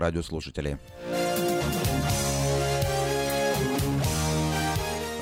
[0.00, 0.78] радиослушатели.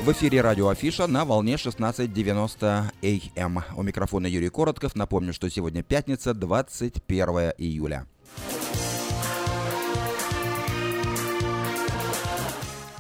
[0.00, 3.64] В эфире радио Афиша на волне 16.90 АМ.
[3.76, 4.94] У микрофона Юрий Коротков.
[4.94, 8.06] Напомню, что сегодня пятница, 21 июля.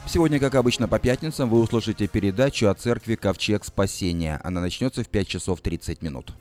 [0.08, 4.40] Сегодня, как обычно, по пятницам вы услышите передачу о церкви Ковчег Спасения.
[4.42, 6.32] Она начнется в 5 часов 30 минут.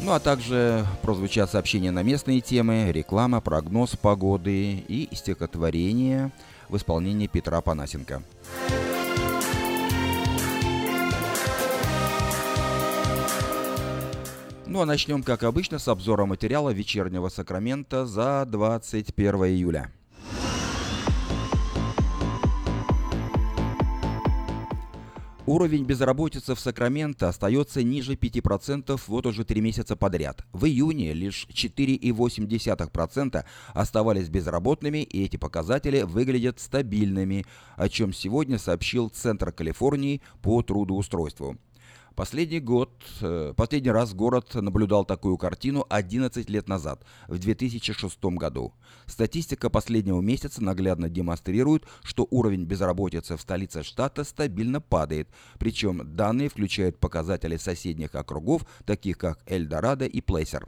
[0.00, 6.30] Ну а также прозвучат сообщения на местные темы, реклама, прогноз погоды и стихотворение
[6.68, 8.22] в исполнении Петра Панасенко.
[14.66, 19.90] Ну а начнем, как обычно, с обзора материала вечернего Сакрамента за 21 июля.
[25.48, 30.44] Уровень безработицы в Сакраменто остается ниже 5% вот уже три месяца подряд.
[30.52, 37.46] В июне лишь 4,8% оставались безработными, и эти показатели выглядят стабильными,
[37.76, 41.56] о чем сегодня сообщил Центр Калифорнии по трудоустройству.
[42.18, 48.72] Последний год, э, последний раз город наблюдал такую картину 11 лет назад, в 2006 году.
[49.06, 55.28] Статистика последнего месяца наглядно демонстрирует, что уровень безработицы в столице штата стабильно падает,
[55.60, 60.66] причем данные включают показатели соседних округов, таких как Эльдорадо и Плейсер.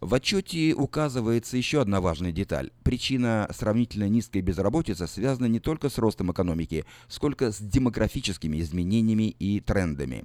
[0.00, 2.70] В отчете указывается еще одна важная деталь.
[2.84, 9.58] Причина сравнительно низкой безработицы связана не только с ростом экономики, сколько с демографическими изменениями и
[9.58, 10.24] трендами.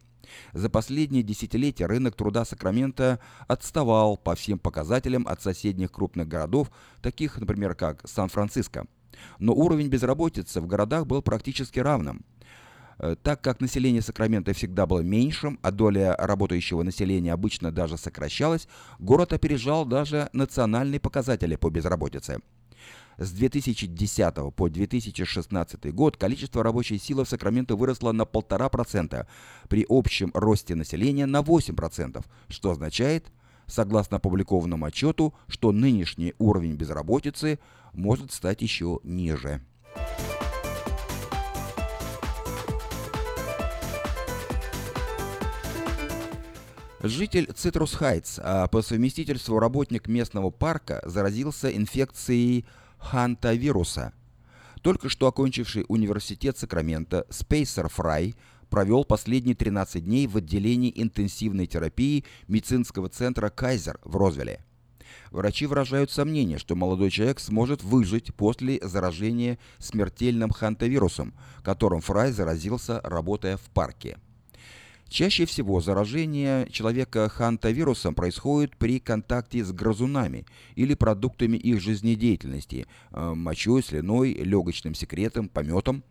[0.54, 7.40] За последние десятилетия рынок труда Сакрамента отставал по всем показателям от соседних крупных городов, таких,
[7.40, 8.86] например, как Сан-Франциско.
[9.40, 12.24] Но уровень безработицы в городах был практически равным.
[13.00, 18.68] Э, так как население Сакрамента всегда было меньшим, а доля работающего населения обычно даже сокращалась,
[19.00, 22.40] город опережал даже национальные показатели по безработице.
[23.18, 29.28] С 2010 по 2016 год количество рабочей силы в Сакраменто выросло на 1,5%,
[29.70, 33.32] при общем росте населения на 8%, что означает,
[33.68, 37.60] согласно опубликованному отчету, что нынешний уровень безработицы
[37.94, 39.62] может стать еще ниже.
[47.06, 48.40] Житель Цитрус Хайтс,
[48.72, 52.66] по совместительству работник местного парка, заразился инфекцией
[52.98, 54.14] хантавируса.
[54.82, 58.36] Только что окончивший университет Сакрамента Спейсер Фрай
[58.70, 64.64] провел последние 13 дней в отделении интенсивной терапии медицинского центра «Кайзер» в Розвилле.
[65.30, 73.02] Врачи выражают сомнение, что молодой человек сможет выжить после заражения смертельным хантавирусом, которым Фрай заразился,
[73.04, 74.20] работая в парке.
[75.10, 83.34] Чаще всего заражение человека хантавирусом происходит при контакте с грызунами или продуктами их жизнедеятельности, э,
[83.36, 86.04] мочой, слюной, легочным секретом, пометом.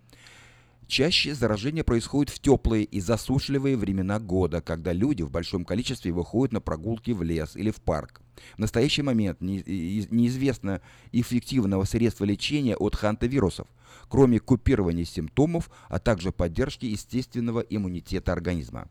[0.86, 6.52] Чаще заражение происходит в теплые и засушливые времена года, когда люди в большом количестве выходят
[6.52, 8.20] на прогулки в лес или в парк.
[8.56, 10.82] В настоящий момент неизвестно
[11.12, 13.66] эффективного средства лечения от хантавирусов–
[14.08, 18.88] кроме купирования симптомов, а также поддержки естественного иммунитета организма.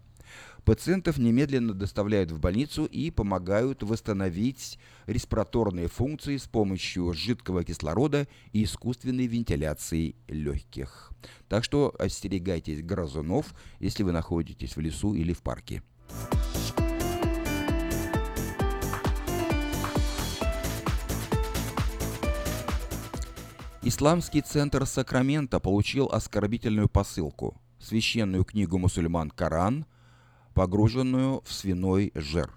[0.63, 8.63] Пациентов немедленно доставляют в больницу и помогают восстановить респираторные функции с помощью жидкого кислорода и
[8.63, 11.11] искусственной вентиляции легких.
[11.49, 15.81] Так что остерегайтесь грызунов, если вы находитесь в лесу или в парке.
[24.01, 29.85] Исламский центр Сакрамента получил оскорбительную посылку– священную книгу мусульман Коран,
[30.55, 32.51] погруженную в свиной жир.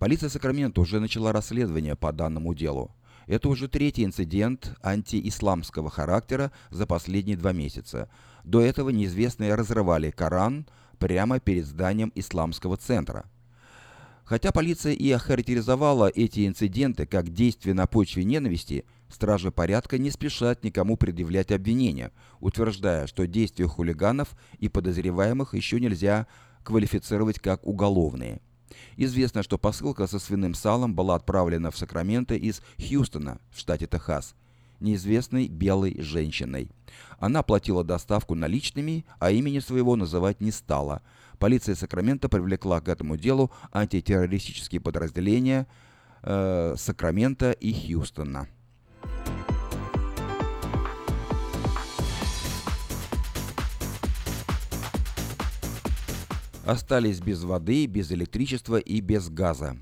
[0.00, 2.90] Полиция Сакрамента уже начала расследование по данному делу.
[3.28, 8.10] Это уже третий инцидент антиисламского характера за последние два месяца.
[8.42, 10.66] До этого неизвестные разрывали Коран
[10.98, 13.26] прямо перед зданием исламского центра.
[14.24, 18.84] Хотя полиция и охарактеризовала эти инциденты как действия на почве ненависти,
[19.14, 26.26] стражи порядка не спешат никому предъявлять обвинения, утверждая, что действия хулиганов и подозреваемых еще нельзя
[26.62, 28.40] квалифицировать как уголовные.
[28.96, 34.34] Известно, что посылка со свиным салом была отправлена в Сакраменто из Хьюстона в штате Техас
[34.80, 36.68] неизвестной белой женщиной.
[37.20, 41.02] Она платила доставку наличными, а имени своего называть не стала–
[41.42, 45.66] Полиция Сакрамента привлекла к этому делу антитеррористические подразделения
[46.22, 48.46] э, Сакрамента и Хьюстона.
[56.64, 59.76] Остались без воды, без электричества и без газа.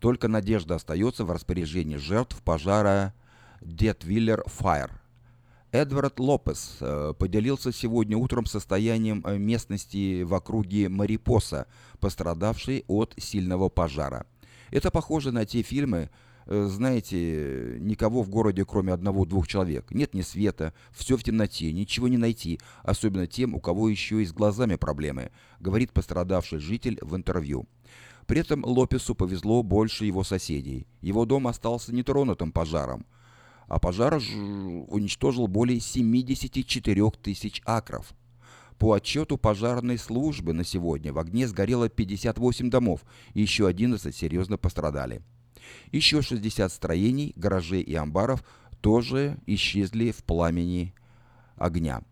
[0.00, 3.14] Только надежда остается в распоряжении жертв пожара
[3.60, 4.90] Детвиллер Fire.
[5.70, 11.66] Эдвард Лопес э, поделился сегодня утром состоянием э, местности в округе Марипоса,
[11.98, 14.26] пострадавшей от сильного пожара.
[14.70, 16.10] Это похоже на те фильмы,
[16.46, 19.90] знаете, никого в городе, кроме одного-двух человек.
[19.90, 24.26] Нет ни света, все в темноте, ничего не найти, особенно тем, у кого еще и
[24.26, 25.30] с глазами проблемы,
[25.60, 27.66] говорит пострадавший житель в интервью.
[28.26, 30.86] При этом Лопесу повезло больше его соседей.
[31.00, 33.04] Его дом остался нетронутым пожаром–
[33.72, 38.12] а пожар уничтожил более 74 тысяч акров.
[38.78, 43.00] По отчету пожарной службы на сегодня в огне сгорело 58 домов,
[43.32, 45.22] и еще 11 серьезно пострадали.
[45.90, 48.42] Еще 60 строений, гаражей и амбаров
[48.80, 50.94] тоже исчезли в пламени
[51.56, 52.02] огня.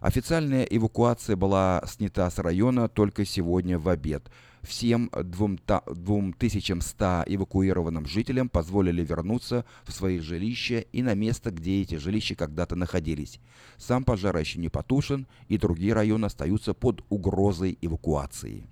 [0.00, 4.30] Официальная эвакуация была снята с района только сегодня в обед–
[4.62, 12.36] Всем 2100 эвакуированным жителям позволили вернуться в свои жилища и на место, где эти жилища
[12.36, 13.40] когда-то находились.
[13.76, 18.68] Сам пожар еще не потушен, и другие районы остаются под угрозой эвакуации.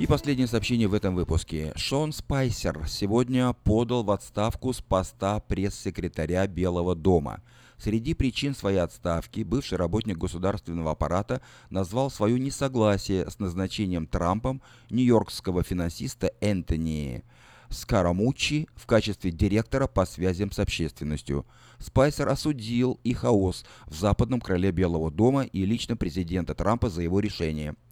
[0.00, 1.74] И последнее сообщение в этом выпуске.
[1.76, 7.42] Шон Спайсер сегодня подал в отставку с поста пресс-секретаря Белого дома.
[7.76, 15.62] Среди причин своей отставки бывший работник государственного аппарата назвал свое несогласие с назначением Трампом нью-йоркского
[15.62, 17.22] финансиста Энтони
[17.68, 21.44] Скарамучи в качестве директора по связям с общественностью.
[21.78, 27.20] Спайсер осудил и хаос в западном крыле Белого дома и лично президента Трампа за его
[27.20, 27.74] решение–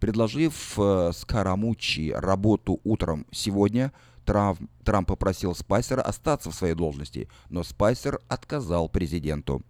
[0.00, 3.92] Предложив э, Скарамучи работу утром сегодня,
[4.24, 9.62] Трамп, Трамп попросил Спайсера остаться в своей должности, но Спайсер отказал президенту.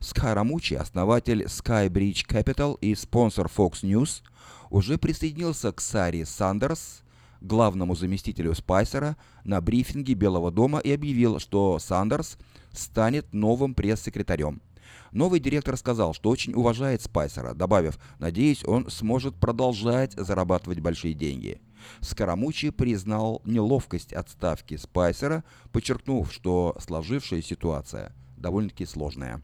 [0.00, 4.22] Скарамучи, основатель Skybridge Capital и спонсор Fox News,
[4.70, 7.02] уже присоединился к Саре Сандерс,
[7.40, 12.38] главному заместителю Спайсера, на брифинге Белого дома и объявил, что Сандерс
[12.72, 14.60] станет новым пресс-секретарем.
[15.12, 21.60] Новый директор сказал, что очень уважает Спайсера, добавив, надеюсь, он сможет продолжать зарабатывать большие деньги.
[22.00, 29.42] Скоромучи признал неловкость отставки Спайсера, подчеркнув, что сложившаяся ситуация довольно-таки сложная.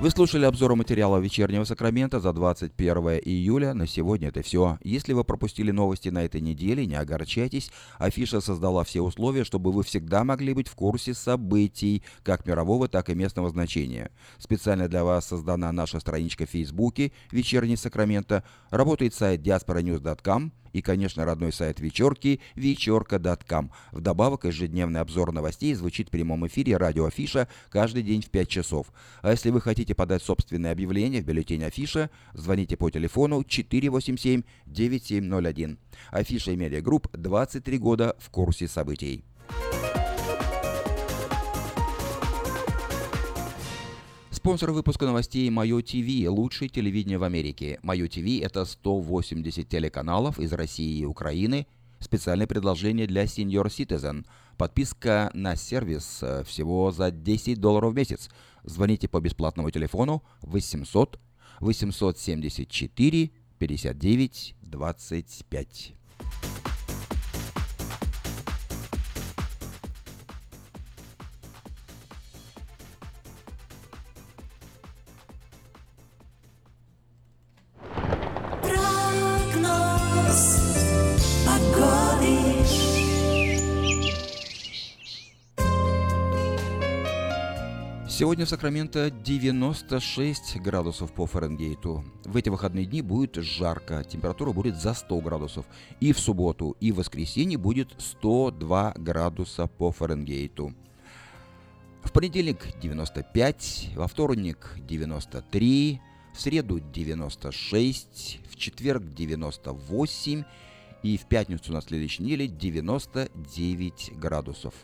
[0.00, 3.74] Вы слушали обзор материала «Вечернего Сакрамента» за 21 июля.
[3.74, 4.78] На сегодня это все.
[4.84, 7.72] Если вы пропустили новости на этой неделе, не огорчайтесь.
[7.98, 13.10] Афиша создала все условия, чтобы вы всегда могли быть в курсе событий, как мирового, так
[13.10, 14.12] и местного значения.
[14.38, 18.44] Специально для вас создана наша страничка в Фейсбуке «Вечерний Сакрамента».
[18.70, 23.72] Работает сайт diasporanews.com и, конечно, родной сайт вечерки– вечерка.com.
[23.92, 28.92] Вдобавок, ежедневный обзор новостей звучит в прямом эфире радио Афиша каждый день в 5 часов.
[29.22, 35.78] А если вы хотите подать собственное объявление в бюллетень Афиша, звоните по телефону 487-9701.
[36.10, 39.24] Афиша и Media Group 23 года в курсе событий.
[44.48, 47.78] Спонсор выпуска новостей Мое ТВ– лучшее телевидение в Америке.
[47.82, 51.66] Мое ТВ– это 180 телеканалов из России и Украины.
[52.00, 54.24] Специальное предложение для Senior Citizen.
[54.56, 58.30] Подписка на сервис э, всего за 10 долларов в месяц.
[58.64, 61.20] Звоните по бесплатному телефону 800
[61.60, 65.92] 874 59 25.
[88.18, 92.04] Сегодня в Сакраменто 96 градусов по Фаренгейту.
[92.24, 95.66] В эти выходные дни будет жарко, температура будет за 100 градусов.
[96.00, 100.74] И в субботу, и в воскресенье будет 102 градуса по Фаренгейту.
[102.02, 106.00] В понедельник 95, во вторник 93,
[106.34, 110.42] в среду 96, в четверг 98
[111.04, 114.74] и в пятницу на следующей неделе 99 градусов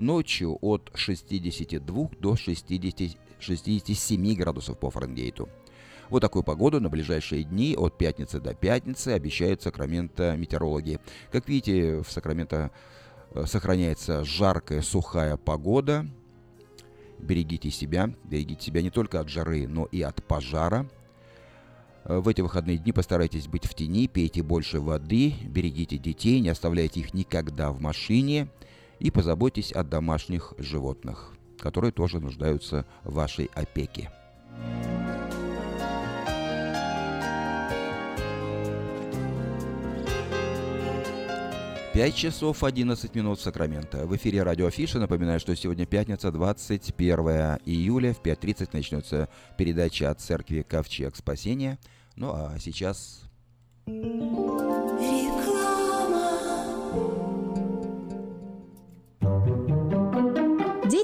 [0.00, 5.48] ночью от 62 до 60, 67 градусов по Фаренгейту.
[6.08, 10.98] Вот такую погоду на ближайшие дни от пятницы до пятницы обещают Сакраменто метеорологи.
[11.30, 12.72] Как видите, в Сакраменто
[13.32, 16.06] э, сохраняется жаркая, сухая погода.
[17.20, 18.12] Берегите себя.
[18.24, 20.90] Берегите себя не только от жары, но и от пожара.
[22.04, 26.48] Э, в эти выходные дни постарайтесь быть в тени, пейте больше воды, берегите детей, не
[26.48, 28.48] оставляйте их никогда в машине–
[29.00, 34.10] и позаботьтесь о домашних животных, которые тоже нуждаются в вашей опеке.
[41.92, 44.06] 5 часов 11 минут Сакрамента.
[44.06, 45.00] В эфире радио Афиша.
[45.00, 47.18] Напоминаю, что сегодня пятница, 21
[47.66, 48.14] июля.
[48.14, 49.28] В 5.30 начнется
[49.58, 51.80] передача от церкви Ковчег Спасения.
[52.14, 53.22] Ну а сейчас...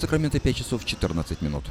[0.00, 1.64] Сакраменто 5 часов 14 минут.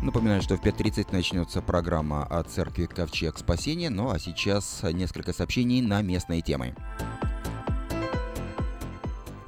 [0.00, 5.80] Напоминаю, что в 5.30 начнется программа от церкви Ковчег Спасения, ну а сейчас несколько сообщений
[5.80, 6.76] на местные темы.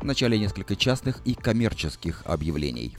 [0.01, 2.97] Вначале несколько частных и коммерческих объявлений.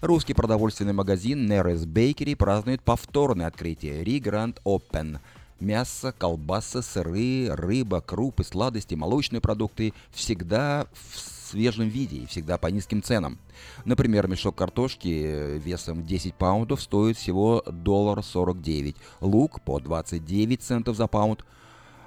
[0.00, 5.18] Русский продовольственный магазин Neres Bakery празднует повторное открытие Re Grand Open–
[5.62, 12.66] Мясо, колбасы, сыры, рыба, крупы, сладости, молочные продукты всегда в свежем виде и всегда по
[12.68, 13.38] низким ценам.
[13.84, 20.96] Например, мешок картошки э, весом 10 паундов стоит всего доллар 49, лук по 29 центов
[20.96, 21.44] за паунд.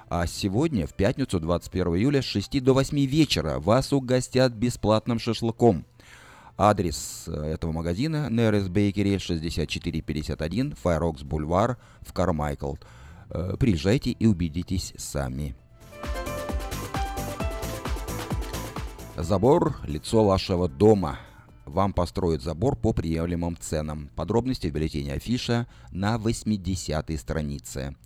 [0.08, 5.84] А сегодня, в пятницу, 21 июля, с 6 до 8 вечера вас угостят бесплатным шашлыком.
[6.58, 12.74] Адрес э, этого магазина Нерес Бейкери 6451 Файрокс Бульвар в Кармайкл.
[13.30, 15.54] Э, приезжайте и убедитесь сами.
[19.18, 21.18] Забор– лицо вашего дома.
[21.64, 24.10] Вам построят забор по приемлемым ценам.
[24.14, 27.96] Подробности в бюллетене Афиша на 80-й странице.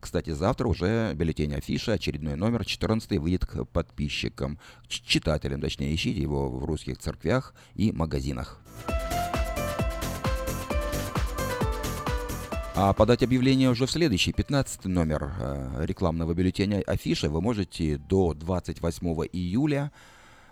[0.00, 6.48] Кстати, завтра уже бюллетень Афиша, очередной номер 14 выйдет к подписчикам, читателям, точнее, ищите его
[6.48, 8.58] в русских церквях и магазинах.
[12.74, 18.34] А подать объявление уже в следующий, 15 номер э, рекламного бюллетеня Афиша вы можете до
[18.34, 19.92] 28 июля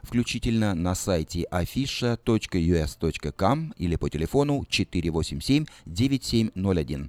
[0.02, 7.08] включительно на сайте afisha.us.com или по телефону 487-9701.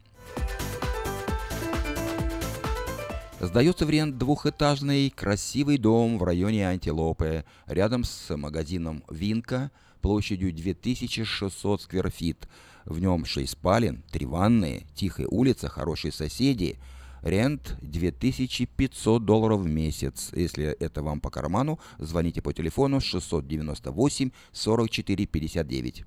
[3.40, 9.70] Сдается в рент двухэтажный красивый дом в районе Антилопы, рядом с магазином «Винка»,
[10.02, 12.48] площадью 2600 скверфит.
[12.86, 16.80] В нем 6 спален, 3 ванные, тихая улица, хорошие соседи.
[17.24, 20.30] Рент 2500 долларов в месяц.
[20.34, 26.06] Если это вам по карману, звоните по телефону 698 44 59.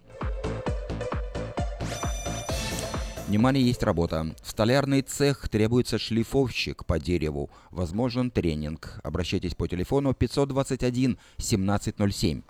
[3.29, 4.35] Внимание, есть работа.
[4.41, 7.51] В столярный цех требуется шлифовщик по дереву.
[7.73, 9.01] Возможен тренинг.
[9.03, 12.43] Обращайтесь по телефону 521 1707.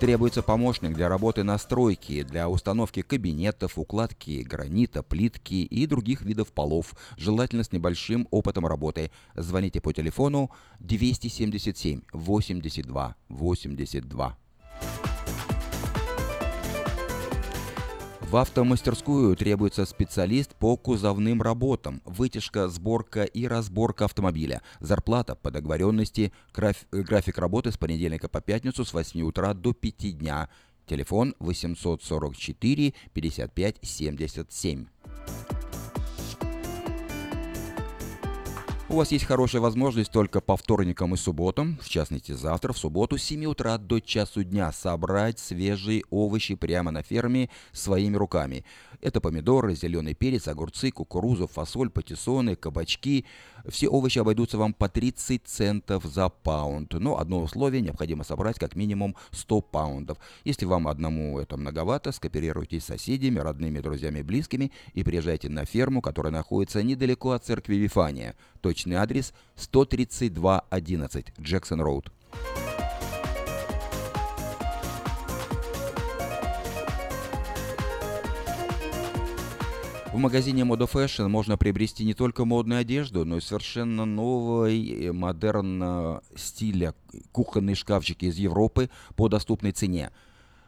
[0.00, 6.52] Требуется помощник для работы на стройке, для установки кабинетов, укладки гранита, плитки и других видов
[6.52, 9.10] полов, желательно с небольшим опытом работы.
[9.34, 15.17] Звоните по телефону 277 82 82.
[18.28, 26.30] В автомастерскую требуется специалист по кузовным работам, вытяжка, сборка и разборка автомобиля, зарплата по договоренности,
[26.52, 30.50] граф, график работы с понедельника по пятницу с 8 утра до 5 дня.
[30.84, 34.86] Телефон 844 55 77.
[38.90, 43.18] У вас есть хорошая возможность только по вторникам и субботам, в частности завтра, в субботу,
[43.18, 48.64] с 7 утра до часу дня собрать свежие овощи прямо на ферме своими руками.
[49.02, 53.26] Это помидоры, зеленый перец, огурцы, кукурузу, фасоль, патиссоны, кабачки.
[53.68, 56.94] Все овощи обойдутся вам по 30 центов за паунд.
[56.94, 60.18] Но одно условие, необходимо собрать как минимум 100 паундов.
[60.44, 66.00] Если вам одному это многовато, скооперируйтесь с соседями, родными, друзьями, близкими и приезжайте на ферму,
[66.00, 68.34] которая находится недалеко от церкви Вифания.
[68.78, 72.12] Точный адрес 13211 Джексон Роуд.
[80.12, 86.20] В магазине Moda Fashion можно приобрести не только модную одежду, но и совершенно новой модерн
[86.36, 86.94] стиля
[87.32, 90.12] кухонные шкафчики из Европы по доступной цене.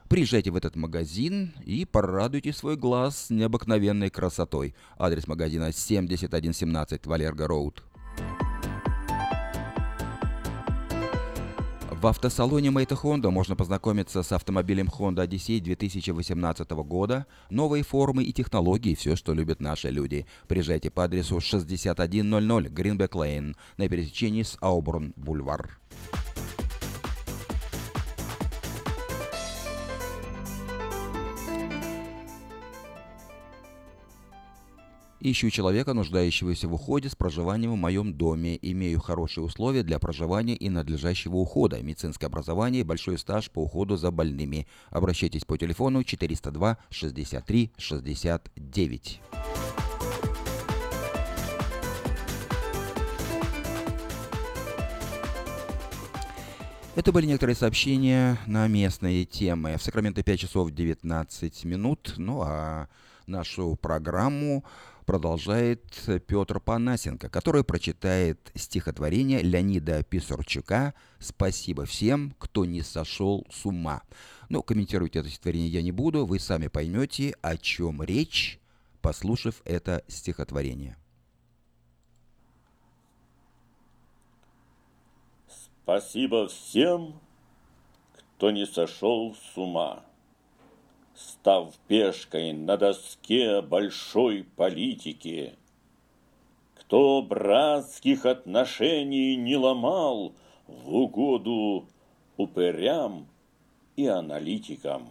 [0.09, 4.75] Приезжайте в этот магазин и порадуйте свой глаз необыкновенной красотой.
[4.99, 7.85] Адрес магазина 7117 Валерго Роуд.
[12.01, 18.33] В автосалоне Мэйта Honda можно познакомиться с автомобилем Honda Odyssey 2018 года, новые формы и
[18.33, 20.25] технологии, все, что любят наши люди.
[20.49, 21.93] Приезжайте по адресу 6100
[22.71, 25.79] Greenback Lane на пересечении с Ауборн Бульвар.
[35.23, 38.59] Ищу человека, нуждающегося в уходе с проживанием в моем доме.
[38.63, 41.83] Имею хорошие условия для проживания и надлежащего ухода.
[41.83, 44.67] Медицинское образование и большой стаж по уходу за больными.
[44.89, 49.21] Обращайтесь по телефону 402 63 69.
[56.97, 59.77] Это были некоторые сообщения на местные темы.
[59.79, 62.15] В Сакраменто 5 часов 19 минут.
[62.17, 62.89] Ну а
[63.27, 64.65] нашу программу
[65.07, 65.85] продолжает
[66.27, 74.03] Петр Панасенко, который прочитает стихотворение Леонида Писарчука «Спасибо всем, кто не сошел с ума».
[74.49, 78.59] Но комментировать это стихотворение я не буду, вы сами поймете, о чем речь,
[79.01, 80.97] послушав это стихотворение.
[85.91, 87.15] Спасибо всем,
[88.37, 90.05] кто не сошел с ума
[91.17, 95.57] став пешкой на доске большой политики.
[96.77, 100.33] Кто братских отношений не ломал
[100.69, 101.89] в угоду
[102.37, 103.27] упырям
[103.97, 105.09] и аналитикам.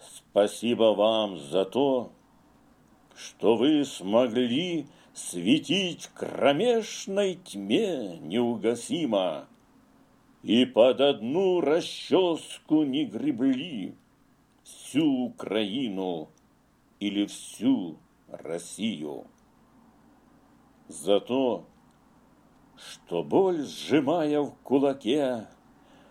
[0.00, 2.10] Спасибо вам за то,
[3.14, 9.46] что вы смогли светить кромешной тьме неугасимо
[10.42, 13.94] и под одну расческу не гребли
[14.64, 16.28] всю Украину
[16.98, 17.96] или всю
[18.28, 19.26] Россию.
[20.88, 21.64] За то,
[22.76, 25.46] что боль сжимая в кулаке,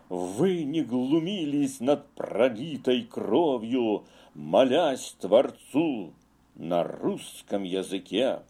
[0.08, 6.14] вы не глумились над пролитой кровью, молясь Творцу
[6.56, 8.42] на русском языке,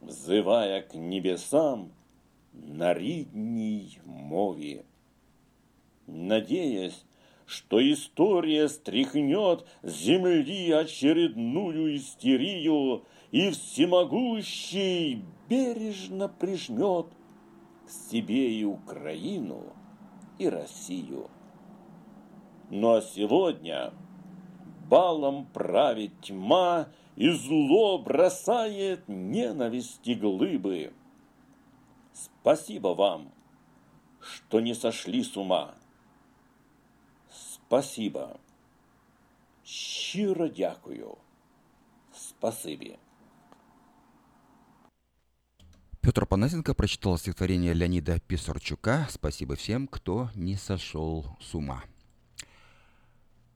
[0.00, 1.92] взывая к небесам
[2.52, 4.84] на ридней мове.
[6.06, 7.04] Надеясь,
[7.46, 17.06] что история стряхнет с земли очередную истерию и всемогущий бережно прижмет
[17.86, 19.72] к себе и Украину,
[20.38, 21.28] и Россию.
[22.70, 23.92] Ну а сегодня
[24.88, 26.88] балом правит тьма,
[27.20, 30.90] и зло бросает ненависти глыбы.
[32.14, 33.30] Спасибо вам,
[34.22, 35.74] что не сошли с ума.
[37.30, 38.40] Спасибо.
[39.62, 41.18] Щиро дякую.
[42.10, 42.98] Спасибо.
[46.00, 51.84] Петр Панасенко прочитал стихотворение Леонида Писарчука «Спасибо всем, кто не сошел с ума».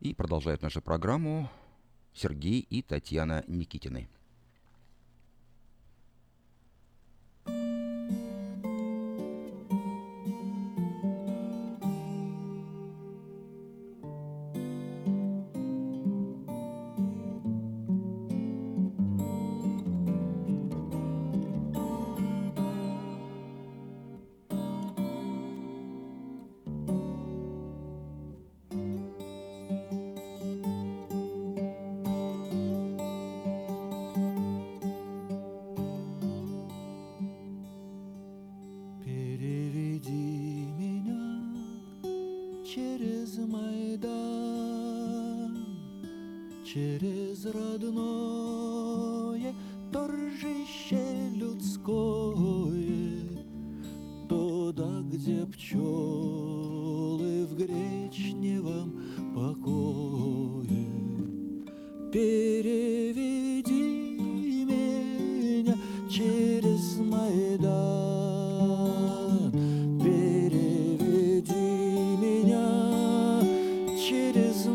[0.00, 1.48] И продолжает нашу программу
[2.14, 4.08] Сергей и Татьяна Никитины.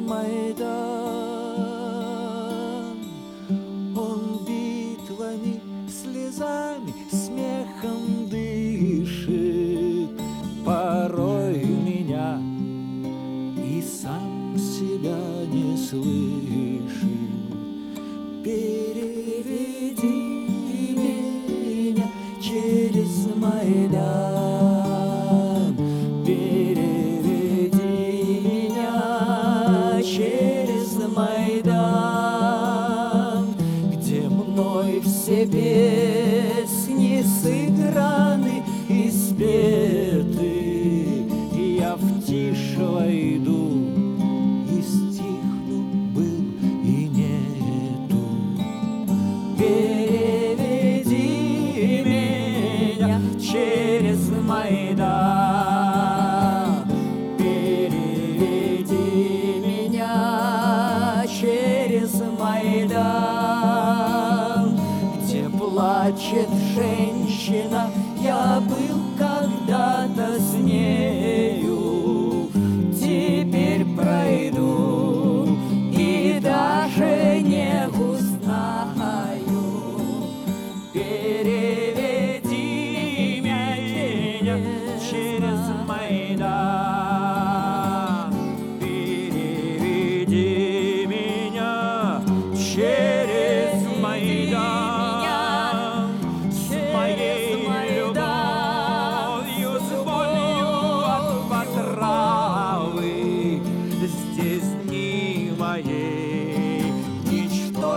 [0.09, 0.25] My
[0.57, 0.88] have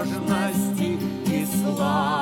[0.03, 2.22] возможности и славы.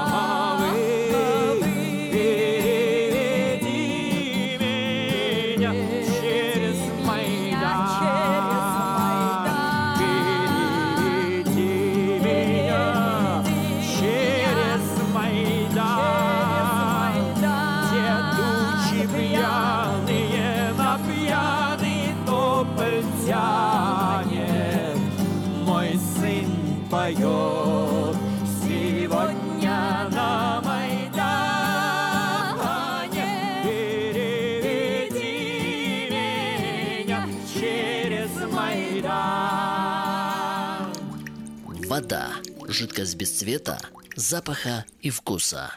[42.70, 43.78] Жидкость без цвета,
[44.14, 45.72] запаха и вкуса.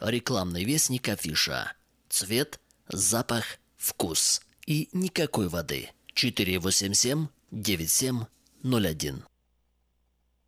[0.00, 1.72] Рекламный вестник афиша.
[2.08, 4.40] Цвет, запах, вкус.
[4.64, 5.90] И никакой воды.
[6.14, 7.26] 487-9701.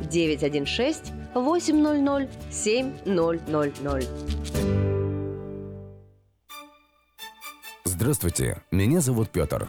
[0.00, 4.08] 916 800 7000.
[7.84, 9.68] Здравствуйте, меня зовут Петр.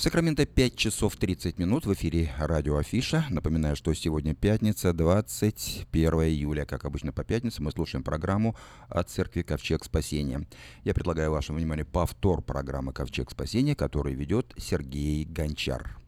[0.00, 3.26] В Сакраменто 5 часов 30 минут в эфире радио Афиша.
[3.28, 6.64] Напоминаю, что сегодня пятница, 21 июля.
[6.64, 8.56] Как обычно по пятницам мы слушаем программу
[8.88, 10.46] от церкви Ковчег Спасения.
[10.84, 15.99] Я предлагаю вашему вниманию повтор программы Ковчег Спасения, который ведет Сергей Гончар.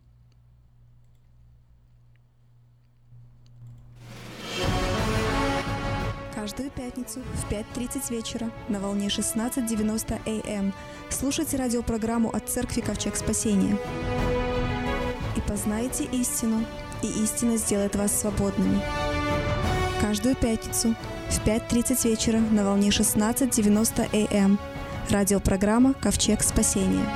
[6.42, 10.74] Каждую пятницу в 5.30 вечера на волне 16.90 АМ
[11.08, 13.78] слушайте радиопрограмму от Церкви Ковчег Спасения.
[15.36, 16.64] И познайте истину,
[17.00, 18.82] и истина сделает вас свободными.
[20.00, 20.96] Каждую пятницу
[21.30, 24.58] в 5.30 вечера на волне 16.90 АМ
[25.10, 27.06] радиопрограмма Ковчег Спасения.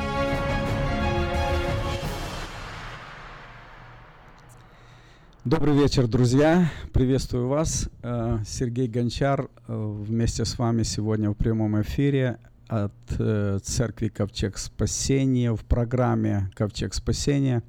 [5.46, 6.72] Добрый вечер, друзья.
[6.92, 7.88] Приветствую вас.
[8.02, 14.58] Э, Сергей Гончар э, вместе с вами сегодня в прямом эфире от э, церкви Ковчег
[14.58, 17.62] Спасения в программе Ковчег Спасения.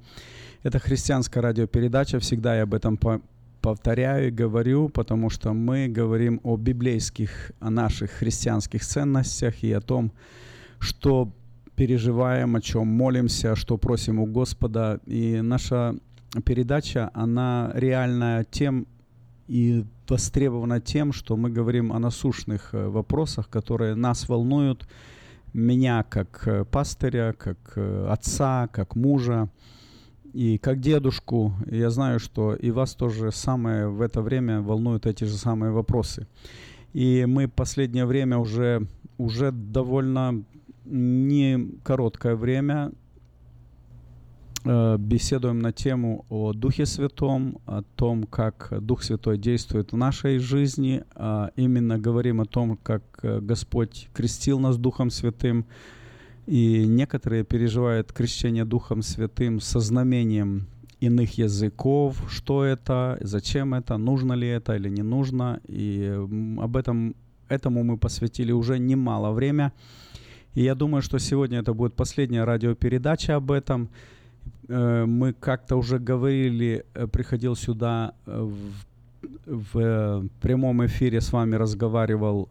[0.64, 2.18] Это христианская радиопередача.
[2.18, 2.98] Всегда я об этом
[3.60, 9.80] повторяю и говорю, потому что мы говорим о библейских, о наших христианских ценностях и о
[9.80, 10.10] том,
[10.80, 11.30] что
[11.76, 14.98] переживаем, о чем молимся, что просим у Господа.
[15.06, 15.94] И наша
[16.44, 18.86] передача, она реальная тем
[19.46, 24.86] и востребована тем, что мы говорим о насущных э, вопросах, которые нас волнуют,
[25.54, 29.48] меня как э, пастыря, как э, отца, как мужа
[30.34, 31.54] и как дедушку.
[31.66, 36.26] Я знаю, что и вас тоже самое в это время волнуют эти же самые вопросы.
[36.92, 38.86] И мы последнее время уже,
[39.16, 40.42] уже довольно
[40.84, 42.92] не короткое время
[44.98, 51.04] беседуем на тему о Духе Святом, о том, как Дух Святой действует в нашей жизни.
[51.14, 55.64] А именно говорим о том, как э, Господь крестил нас Духом Святым.
[56.46, 60.66] И некоторые переживают крещение Духом Святым со знамением
[61.00, 65.60] иных языков, что это, зачем это, нужно ли это или не нужно.
[65.66, 66.14] И
[66.58, 67.14] об этом
[67.48, 69.72] этому мы посвятили уже немало времени.
[70.54, 73.88] И я думаю, что сегодня это будет последняя радиопередача об этом.
[74.68, 78.50] Э, мы как-то уже говорили, э, приходил сюда э,
[79.46, 82.48] в, в прямом эфире с вами разговаривал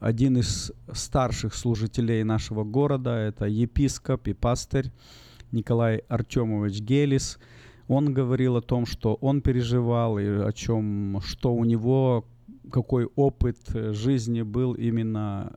[0.00, 4.90] один из старших служителей нашего города, это епископ и пастырь
[5.52, 7.38] Николай Артемович Гелис.
[7.88, 12.24] Он говорил о том, что он переживал и о чем, что у него,
[12.70, 15.52] какой опыт жизни был именно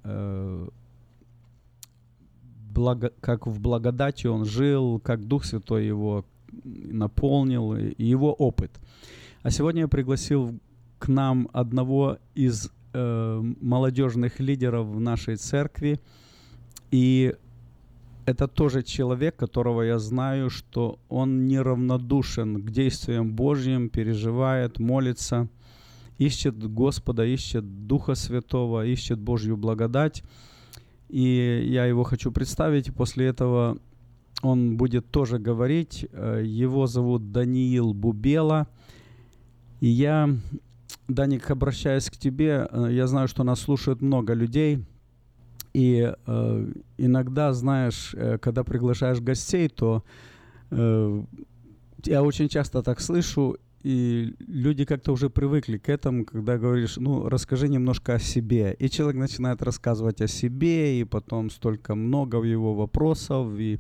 [2.76, 6.26] благо, как в благодати он жил, как Дух Святой его
[6.64, 8.72] наполнил, и его опыт.
[9.44, 10.60] А сегодня я пригласил
[11.00, 16.00] к нам одного из э, молодежных лидеров в нашей церкви,
[16.92, 17.34] и
[18.26, 25.48] это тоже человек, которого я знаю, что он неравнодушен к действиям Божьим, переживает, молится,
[26.18, 30.24] ищет Господа, ищет Духа Святого, ищет Божью благодать.
[31.10, 32.94] И я его хочу представить.
[32.94, 33.78] После этого
[34.42, 36.08] он будет тоже говорить.
[36.12, 38.68] Э, его зовут Даниил Бубела.
[39.82, 40.30] И я,
[41.08, 44.84] Даник, обращаясь к тебе, э, я знаю, что нас слушают много людей.
[45.74, 50.04] И э, иногда, знаешь, э, когда приглашаешь гостей, то
[50.72, 51.24] э,
[52.06, 57.30] я очень часто так слышу, и люди как-то уже привыкли к этому, когда говоришь, ну,
[57.30, 58.76] расскажи немножко о себе.
[58.80, 63.80] И человек начинает рассказывать о себе, и потом столько много его вопросов, и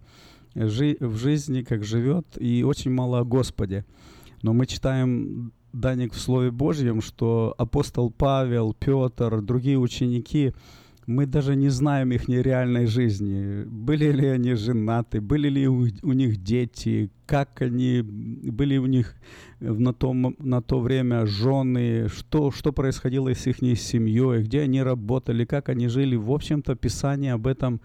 [0.53, 3.83] жи- в жизни, как живет, и очень мало о Господе.
[4.43, 10.53] Но мы читаем, Даник, в Слове Божьем, что апостол Павел, Петр, другие ученики–
[11.07, 13.63] мы даже не знаем их нереальной жизни.
[13.65, 19.15] Были ли они женаты, были ли у, у них дети, как они, были у них
[19.59, 25.45] на, том, на то время жены, что, что происходило с их семьей, где они работали,
[25.45, 26.15] как они жили.
[26.15, 27.81] В общем-то, Писание об этом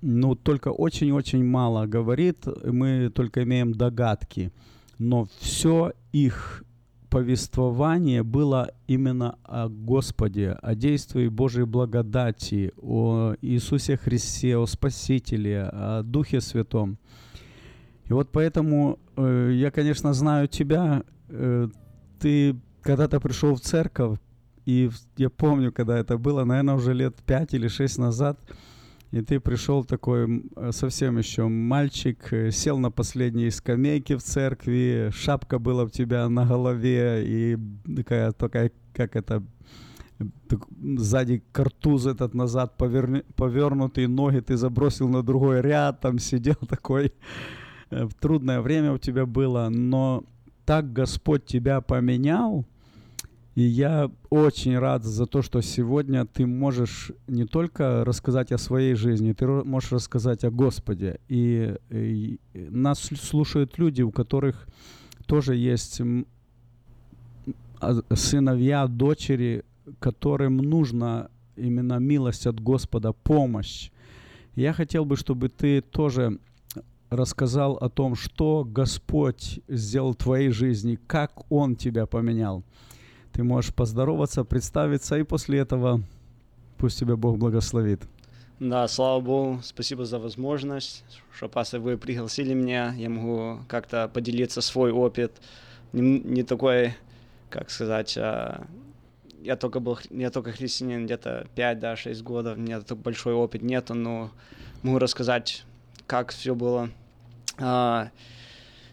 [0.00, 4.52] ну, только очень-очень мало говорит, мы только имеем догадки.
[4.98, 6.64] Но все их
[7.10, 16.02] повествование было именно о Господе, о действии Божьей благодати, о Иисусе Христе, о Спасителе, о
[16.02, 16.98] Духе Святом.
[18.06, 21.02] И вот поэтому э, я, конечно, знаю тебя.
[21.28, 21.68] Э,
[22.20, 24.18] ты когда-то пришел в церковь,
[24.64, 28.38] и я помню, когда это было, наверное, уже лет пять или шесть назад–
[29.10, 35.58] и ты пришел такой совсем еще мальчик, э, сел на последней скамейке в церкви, шапка
[35.58, 37.58] была у тебя на голове, и
[37.96, 39.42] такая, такая как это,
[40.48, 40.60] так,
[40.96, 47.12] сзади картуз этот назад поверни, повернутые ноги ты забросил на другой ряд, там сидел такой.
[47.90, 50.22] Э, трудное время у тебя было, но
[50.64, 52.64] так Господь тебя поменял–
[53.60, 58.94] и я очень рад за то, что сегодня ты можешь не только рассказать о своей
[58.94, 61.20] жизни, ты можешь рассказать о Господе.
[61.28, 64.66] И, и нас слушают люди, у которых
[65.26, 66.00] тоже есть
[67.80, 69.64] а, сыновья, дочери,
[69.98, 73.90] которым нужна именно милость от Господа, помощь.
[74.54, 76.38] Я хотел бы, чтобы ты тоже
[77.10, 82.64] рассказал о том, что Господь сделал в твоей жизни, как Он тебя поменял.
[83.40, 86.02] Ты можешь поздороваться, представиться, и после этого
[86.76, 88.02] пусть тебя Бог благословит.
[88.58, 91.02] Да, слава Богу, спасибо за возможность,
[91.34, 95.32] что, пастор, вы пригласили меня, я могу как-то поделиться свой опыт,
[95.94, 96.92] не, не такой,
[97.48, 98.66] как сказать, а,
[99.40, 103.62] я только был, я только христианин где-то 5-6 да, годов, у меня такой большой опыт
[103.62, 104.30] нету, но
[104.82, 105.64] могу рассказать,
[106.06, 106.90] как все было.
[107.56, 108.10] А,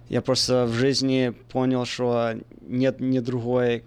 [0.08, 3.84] я просто в жизни понял, что нет ни другой,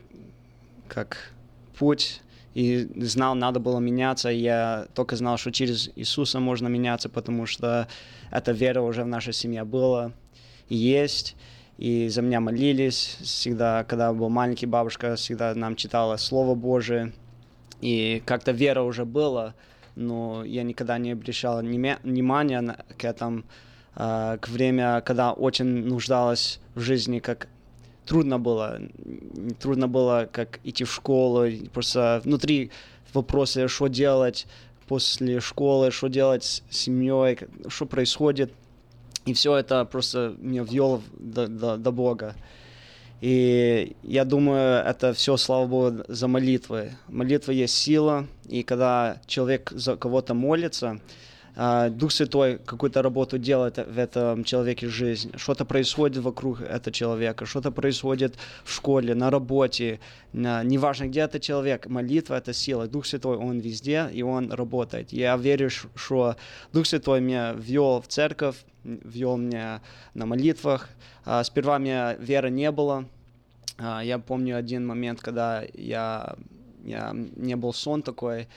[0.91, 1.33] как
[1.79, 2.21] путь,
[2.55, 4.29] и знал, надо было меняться.
[4.29, 7.87] Я только знал, что через Иисуса можно меняться, потому что
[8.31, 10.13] эта вера уже в нашей семье была
[10.69, 11.37] и есть.
[11.79, 17.13] И за меня молились всегда, когда был маленький, бабушка всегда нам читала Слово Божие.
[17.81, 19.55] И как-то вера уже была,
[19.95, 23.45] но я никогда не обращал внимания к этому,
[23.95, 27.49] а, к время, когда очень нуждалась в жизни, как
[28.11, 28.81] трудно было.
[29.61, 32.73] Трудно было, как идти в школу, просто внутри
[33.15, 34.49] вопросы, что делать
[34.89, 37.39] после школы, что делать с семьей,
[37.69, 38.53] что происходит.
[39.27, 42.35] И все это просто меня ввело до, до, до Бога.
[43.21, 46.91] И я думаю, это все, слава Богу, за молитвы.
[47.07, 51.01] Молитва есть сила, и когда человек за кого-то молится,
[51.57, 55.33] Дух Святой какую-то работу делает в этом человеке жизнь.
[55.37, 60.01] Что-то происходит вокруг этого человека, что-то происходит в школе, на работе.
[60.33, 62.87] Неважно, где это человек, молитва— это сила.
[62.87, 65.13] Дух Святой, Он везде, и Он работает.
[65.13, 66.37] Я верю, что
[66.73, 69.83] Дух Святой меня ввел в церковь, ввел меня
[70.15, 70.89] на молитвах.
[71.25, 73.05] А, сперва у меня веры не было.
[73.79, 76.35] А, я помню один момент, когда я,
[76.85, 78.49] я, не был сон такой,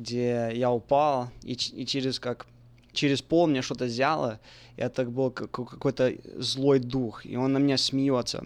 [0.00, 2.46] где я упал, и, и через как
[2.92, 4.40] через пол мне что-то взяло,
[4.76, 8.44] и это был какой-то злой дух, и он на меня смеется.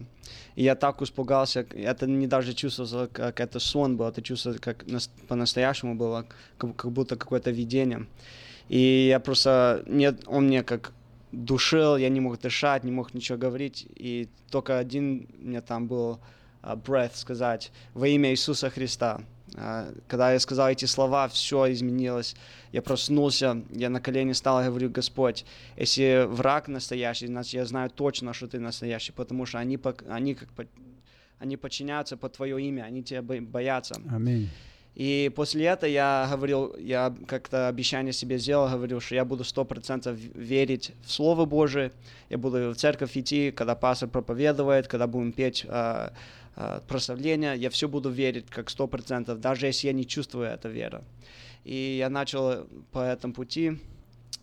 [0.57, 4.84] И я так испугался, это не даже чувствовалось, как это сон был, это чувство как
[5.28, 6.26] по-настоящему было,
[6.59, 8.07] как, будто какое-то видение.
[8.68, 10.92] И я просто, нет, он мне как
[11.32, 16.20] душил, я не мог дышать, не мог ничего говорить, и только один мне там был
[16.62, 19.20] uh, breath сказать во имя Иисуса Христа.
[19.57, 22.34] А, когда я сказал эти слова, все изменилось.
[22.72, 25.44] Я проснулся, я на колени стал и говорю, Господь,
[25.76, 29.78] если враг настоящий, значит, я знаю точно, что ты настоящий, потому что они,
[30.09, 30.48] они, как,
[31.38, 33.94] они подчиняются под твое имя, они тебя боятся.
[34.11, 34.48] Аминь.
[34.94, 39.64] И после этого я говорил, я как-то обещание себе сделал, говорил, что я буду сто
[39.64, 41.90] процентов верить в Слово Божие,
[42.30, 46.12] я буду в церковь идти, когда пастор проповедует, когда будем петь а,
[46.88, 51.02] прославления, я все буду верить как сто процентов, даже если я не чувствую эту веру.
[51.64, 53.80] И я начал по этому пути,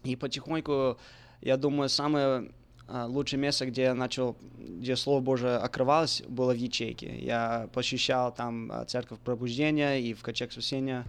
[0.04, 0.98] и потихоньку,
[1.42, 2.52] я думаю, самое
[2.88, 7.20] э, лучшее место, где я начал, где Слово Божие открывалось, было в ячейке.
[7.20, 11.06] Я посещал там э, церковь пробуждения и в качек спасения,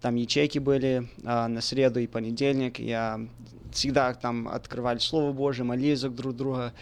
[0.00, 2.80] там ячейки были на среду и понедельник.
[2.80, 3.20] Я
[3.70, 6.72] всегда там открывали Слово Божие, молились друг друга.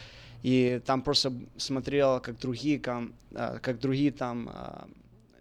[0.43, 4.88] И там просто смотрел, как другие, как, как другие там а,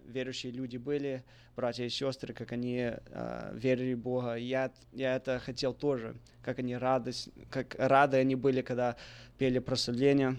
[0.06, 1.24] верующие люди были,
[1.56, 4.34] братья и сестры, как они а, верили в Бога.
[4.34, 8.96] Я, я это хотел тоже, как они радость, как рады они были, когда
[9.38, 10.36] пели прославление.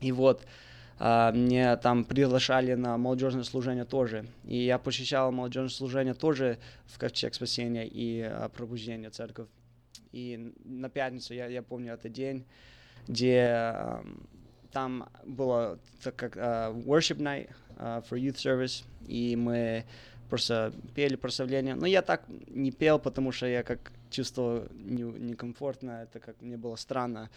[0.00, 0.44] И вот
[0.96, 4.26] Uh, мне там приглашали на молодежное служение тоже.
[4.44, 9.48] И я посещал молодежное служение тоже в Ковчег Спасения и Пробуждения Церковь.
[10.12, 12.46] И на пятницу, я, я помню этот день,
[13.08, 14.00] где
[14.72, 17.48] там было так как uh, worship night
[17.78, 19.84] uh, for youth service, и мы
[20.28, 21.74] просто пели прославление.
[21.74, 26.56] Но я так не пел, потому что я как чувствовал не, некомфортно, это как мне
[26.56, 27.30] было странно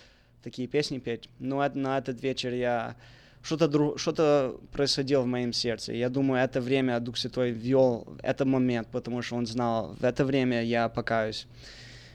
[0.44, 1.30] такие песни петь.
[1.40, 2.96] Но на этот вечер я
[3.42, 5.94] что-то друг, что-то происходило в моем сердце.
[5.94, 10.26] Я думаю, это время Дух Святой ввел этот момент, потому что Он знал, в это
[10.26, 11.48] время я покаюсь.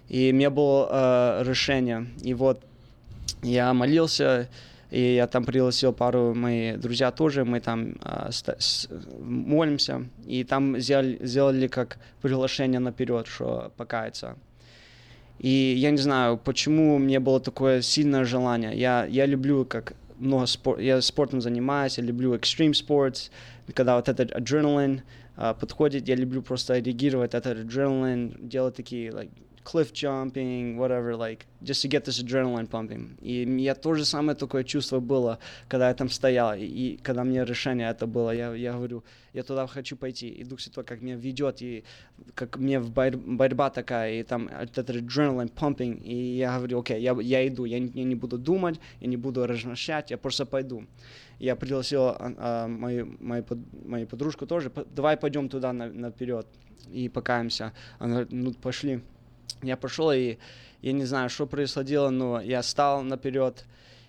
[0.08, 2.06] И мне было э, решение.
[2.22, 2.64] И вот
[3.42, 4.48] я молился,
[4.90, 8.88] и я там пригласил пару моих друзья тоже, мы там э, с,
[9.20, 14.36] молимся, и там сделали, сделали как приглашение наперед, что покаяться.
[15.38, 18.76] И я не знаю, почему мне было такое сильное желание.
[18.76, 23.30] Я, я люблю как много спор, я спортом занимаюсь, я люблю extreme sports,
[23.74, 25.02] когда вот этот адреналин
[25.36, 29.30] uh, подходит, я люблю просто реагировать этот адреналин, делать такие like
[29.64, 33.16] cliff jumping, whatever, like, just to get this adrenaline pumping.
[33.20, 35.38] И я то же самое такое чувство было,
[35.68, 39.42] когда я там стоял, и, и когда мне решение это было, я, я говорю, я
[39.42, 41.84] туда хочу пойти, и Дух Святой как меня ведет, и
[42.34, 47.16] как мне борь, борьба такая, и там этот adrenaline pumping, и я говорю, окей, я,
[47.20, 50.86] я иду, я, я не буду думать, я не буду размышлять, я просто пойду.
[51.38, 53.44] Я пригласил а, а, мою, мою,
[53.84, 56.46] мою подружку тоже, давай пойдем туда на, наперед
[56.92, 57.72] и покаемся.
[57.98, 59.02] Она говорит, ну пошли
[59.62, 60.36] я пошел, и
[60.82, 63.64] я не знаю, что происходило, но я стал наперед,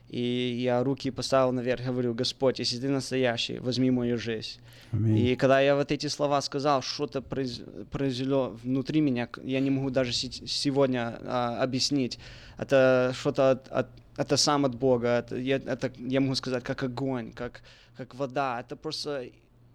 [0.09, 4.59] И я руки поставил наверх, говорю, Господь, если ты настоящий, возьми мою жизнь.
[4.91, 5.17] Аминь.
[5.17, 9.89] И когда я вот эти слова сказал, что-то произ- произвело внутри меня, я не могу
[9.89, 12.19] даже се- сегодня а, объяснить.
[12.59, 15.07] Это что-то от, от- это сам от Бога.
[15.07, 17.61] Это, я, это, я могу сказать, как огонь, как,
[17.97, 18.59] как вода.
[18.59, 19.23] Это просто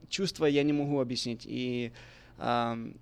[0.08, 1.46] чувство я не могу объяснить.
[1.50, 1.90] И
[2.38, 2.94] ам,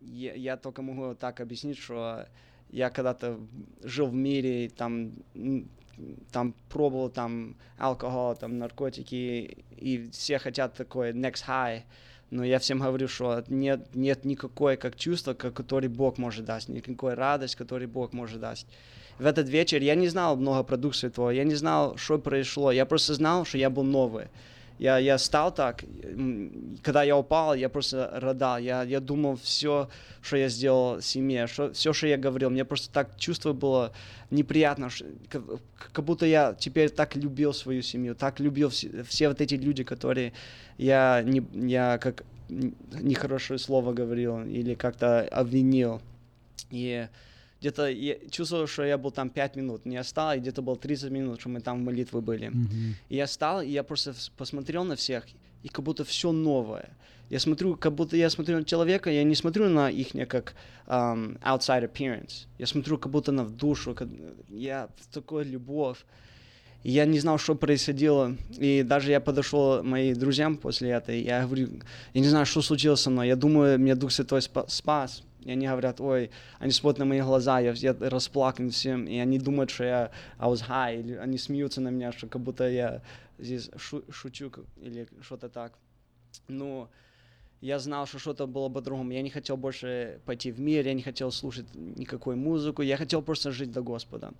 [0.00, 2.26] я, я только могу так объяснить, что
[2.70, 3.38] я когда-то
[3.82, 5.12] жил в мире, там,
[6.32, 11.82] там пробовал там алкоголь, там наркотики, и все хотят такой next high,
[12.30, 16.68] но я всем говорю, что нет, нет никакой как чувства, как, который Бог может дать,
[16.68, 18.66] никакой радость, который Бог может дать.
[19.18, 22.86] В этот вечер я не знал много продукции твоего, я не знал, что произошло, я
[22.86, 24.28] просто знал, что я был новый.
[24.80, 25.84] Я, я стал так,
[26.82, 29.90] когда я упал, я просто рыдал, я, я думал все,
[30.22, 33.92] что я сделал семье, что, все, что я говорил, мне просто так чувство было
[34.30, 35.42] неприятно, ш- как,
[35.92, 39.84] как будто я теперь так любил свою семью, так любил все, все вот эти люди,
[39.84, 40.32] которые
[40.78, 46.00] я, не, я как нехорошее слово говорил или как-то обвинил.
[46.70, 47.06] И
[47.60, 51.10] где-то я чувствовал, что я был там 5 минут, не стал, и где-то было 30
[51.10, 52.48] минут, что мы там в молитве были.
[52.48, 52.94] Мгм.
[53.10, 55.26] И я стал, и я просто посмотрел на всех,
[55.62, 56.88] и как будто все новое.
[57.30, 60.54] Я смотрю, как будто я смотрю на человека, я не смотрю на их как
[60.86, 62.46] um, outside appearance.
[62.58, 64.08] Я смотрю как будто на душу, как-
[64.48, 65.98] я в такой любовь.
[66.82, 68.34] И я не знал, что происходило.
[68.58, 71.68] И даже я подошел моим друзьям после этого, и я говорю,
[72.14, 73.28] я не знаю, что случилось со мной.
[73.28, 75.22] Я думаю, меня Дух Святой спа- спас.
[75.44, 79.38] И они говорят, ой, они смотрят на мои глаза, я, я расплакан всем, и они
[79.38, 83.02] думают, что я I was high, или они смеются на меня, что как будто я
[83.38, 85.72] здесь шу- шучу или что-то так.
[86.48, 86.88] Ну,
[87.60, 89.12] я знал, что что-то было по-другому.
[89.12, 93.22] Я не хотел больше пойти в мир, я не хотел слушать никакой музыку, я хотел
[93.22, 94.32] просто жить для Господа.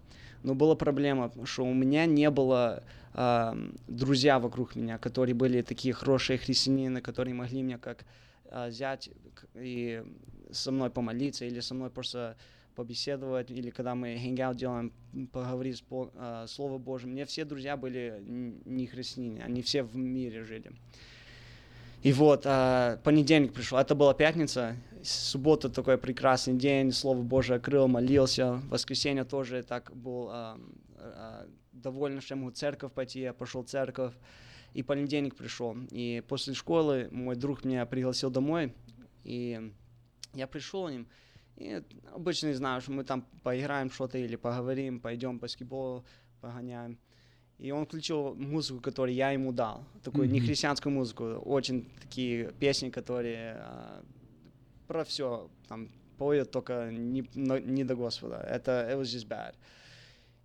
[0.42, 2.82] Но была проблема, что у меня не было
[3.12, 3.57] а,
[3.88, 8.07] друзья вокруг меня, которые были такие хорошие христианины, которые могли мне как
[8.51, 9.11] а, взять
[9.55, 10.03] и
[10.53, 12.36] со мной помолиться или со мной просто
[12.74, 14.92] побеседовать, или когда мы hangout делаем,
[15.32, 17.11] поговорить с Бо- а, Словом Божьим.
[17.11, 20.72] Мне все друзья были не христиане, они все в мире жили.
[22.03, 27.88] И вот, а, понедельник пришел, это была пятница, суббота такой прекрасный день, Слово Божие открыл,
[27.88, 30.59] молился, воскресенье тоже так был а,
[30.96, 34.14] а, доволен, что я могу в церковь пойти, я пошел в церковь,
[34.72, 38.72] и понедельник пришел, и после школы мой друг меня пригласил домой,
[39.24, 39.70] и
[40.34, 41.06] я пришел к ним,
[41.56, 41.82] и
[42.14, 46.04] обычно знаю, что мы там поиграем что-то или поговорим, пойдем баскетбол
[46.40, 46.98] погоняем.
[47.58, 49.84] И он включил музыку, которую я ему дал.
[50.02, 50.34] Такую Мгм.
[50.36, 51.24] нехристианскую музыку.
[51.44, 54.02] Очень такие песни, которые а,
[54.88, 58.36] про все там поют, только не, но не до Господа.
[58.36, 59.54] Это it was just bad.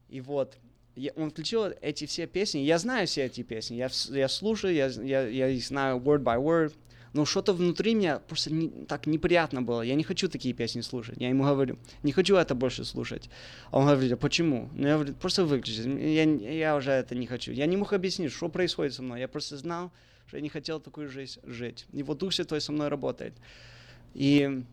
[0.10, 0.58] И вот
[0.96, 2.60] я- он включил эти все песни.
[2.60, 3.76] Я знаю все эти песни.
[3.76, 6.74] Я, я слушаю, я, я, я их знаю word by word.
[7.16, 9.82] Но что-то внутри меня просто не- так неприятно было.
[9.82, 11.16] Я не хочу такие песни слушать.
[11.18, 13.30] Я ему говорю, не хочу это больше слушать.
[13.72, 14.70] А он говорит, а почему?
[14.74, 15.80] Ну, я говорю, просто выключи.
[15.80, 17.54] Я, я уже это не хочу.
[17.54, 19.22] Я не мог объяснить, что происходит со мной.
[19.22, 19.92] Я просто знал,
[20.28, 21.86] что я не хотел такую жизнь жить.
[21.94, 23.34] И вот Дух Святой со мной работает.
[24.14, 24.64] И,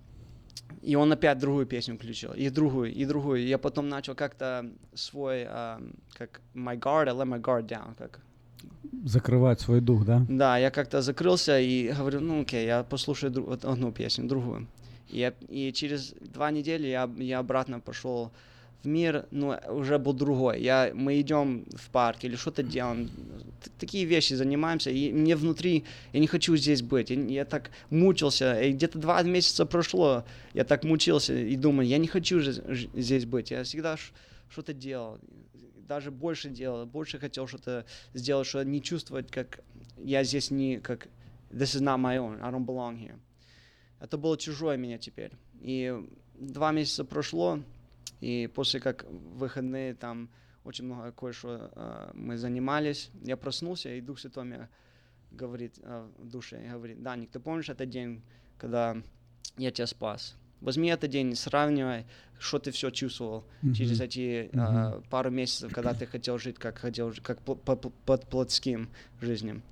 [0.83, 3.47] и он опять другую песню включил, и другую, и другую.
[3.47, 5.81] Я потом начал как-то свой, а,
[6.19, 8.21] как my guard, I let my guard down, как
[9.05, 10.25] Закрывать свой дух, да?
[10.29, 14.67] да, я как-то закрылся и говорю, ну окей, я послушаю дру- вот одну песню, другую.
[15.11, 18.31] И, я- и через два недели я, я обратно пошел
[18.85, 20.61] в мир, но уже был другой.
[20.61, 23.11] Я, мы идем в парк или что-то делаем,
[23.79, 27.11] такие вещи занимаемся, и мне внутри, я не хочу здесь быть.
[27.11, 31.99] Я, я так мучился, и где-то два месяца прошло, я так мучился и думаю, я
[31.99, 33.51] не хочу здесь быть.
[33.51, 33.97] Я всегда
[34.51, 35.19] что-то делал,
[35.87, 39.61] даже больше делал, больше хотел что-то сделать, что не чувствовать, как
[39.97, 41.09] я здесь не, как
[41.51, 43.19] this is not my own, I don't belong here.
[44.01, 45.33] Это было чужое меня теперь.
[45.61, 45.95] И
[46.35, 47.61] два месяца прошло,
[48.21, 50.29] и после как выходные там
[50.65, 54.69] очень много кое-что э, мы занимались, я проснулся, и Дух Святой мне
[55.31, 58.23] говорит э, в душе, говорит, Даник, ты помнишь этот день,
[58.59, 58.97] когда
[59.57, 60.37] я тебя спас?
[60.63, 62.05] Возьми этот день, сравнивай,
[62.39, 63.75] что ты все чувствовал Мгм.
[63.75, 65.03] через эти э, Мгм.
[65.11, 68.89] пару месяцев, когда ты хотел жить, как хотел, как по- по- под плотским
[69.21, 69.63] жизнью.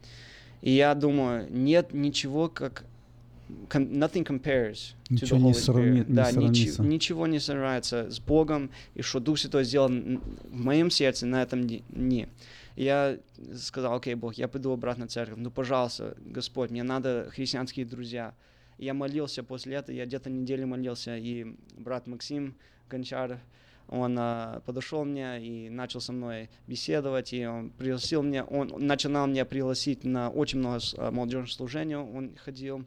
[0.62, 2.84] И я думаю, нет ничего, как
[3.72, 6.08] nothing compares to the Ничего не Holy сравни- Spirit.
[6.08, 6.82] не да, сравнится.
[6.82, 11.62] ничего не сравнится с Богом, и что Дух Святой сделал в моем сердце на этом
[11.62, 12.28] дне-
[12.76, 13.18] Я
[13.56, 15.36] сказал, окей, Бог, я пойду обратно в церковь.
[15.38, 18.32] Ну, пожалуйста, Господь, мне надо христианские друзья.
[18.80, 22.54] Я молился после этого, я где-то неделю молился, и брат Максим
[22.88, 23.38] Гончар,
[23.88, 29.26] он а, подошел мне и начал со мной беседовать, и он пригласил меня, он начинал
[29.26, 32.86] меня пригласить на очень много а, молодежных служений, он ходил,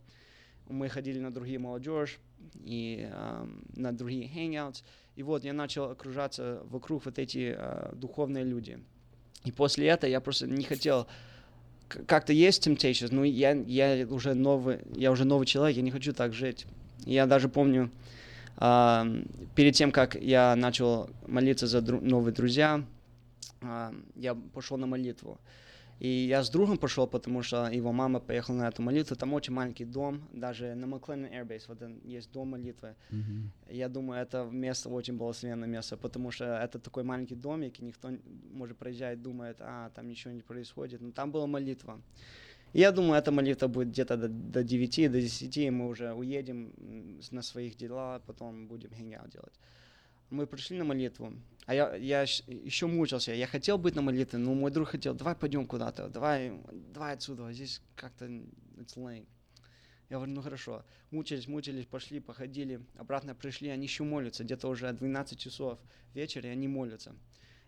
[0.67, 2.19] мы ходили на другие молодежь
[2.63, 4.83] и ам, на другие hangouts,
[5.15, 8.79] и вот я начал окружаться вокруг вот эти а, духовные люди.
[9.43, 11.05] И после этого я просто не хотел
[11.87, 16.13] как-то есть temptations, но я, я уже новый, я уже новый человек, я не хочу
[16.13, 16.65] так жить.
[17.05, 17.91] Я даже помню,
[18.57, 19.07] а,
[19.55, 22.83] перед тем, как я начал молиться за дру- новые друзья,
[23.61, 25.39] а, я пошел на молитву.
[26.03, 29.15] И я с другом пошел, потому что его мама поехала на эту молитву.
[29.15, 32.95] Там очень маленький дом, даже на McLennan Air Base вот есть дом молитвы.
[33.09, 33.51] Мгм.
[33.69, 38.09] Я думаю, это место очень благословенное место, потому что это такой маленький домик, и никто,
[38.51, 40.99] может, проезжает, думает, а, там ничего не происходит.
[40.99, 42.01] Но там была молитва.
[42.73, 46.13] И я думаю, эта молитва будет где-то до, до 9, до 10, и мы уже
[46.13, 46.73] уедем
[47.31, 49.53] на своих дела, потом будем хэнгаут делать.
[50.29, 51.33] Мы пришли на молитву,
[51.65, 55.35] а я, я еще мучился, я хотел быть на молитве, но мой друг хотел, давай
[55.35, 56.53] пойдем куда-то, давай,
[56.93, 59.25] давай отсюда, здесь как-то it's lame.
[60.09, 60.83] Я говорю, ну хорошо.
[61.11, 65.79] Мучились, мучились, пошли, походили, обратно пришли, они еще молятся, где-то уже 12 часов
[66.13, 67.15] вечера, и они молятся.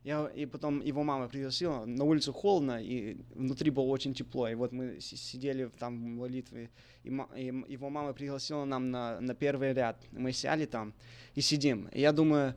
[0.04, 4.48] Я, и потом его мама пригласила, на улице холодно, и внутри было очень тепло.
[4.48, 6.70] И вот мы си- сидели там в молитве,
[7.04, 9.98] и, и его мама пригласила нам на, на первый ряд.
[10.12, 10.94] Мы сели там
[11.34, 11.88] и сидим.
[11.88, 12.54] И я думаю,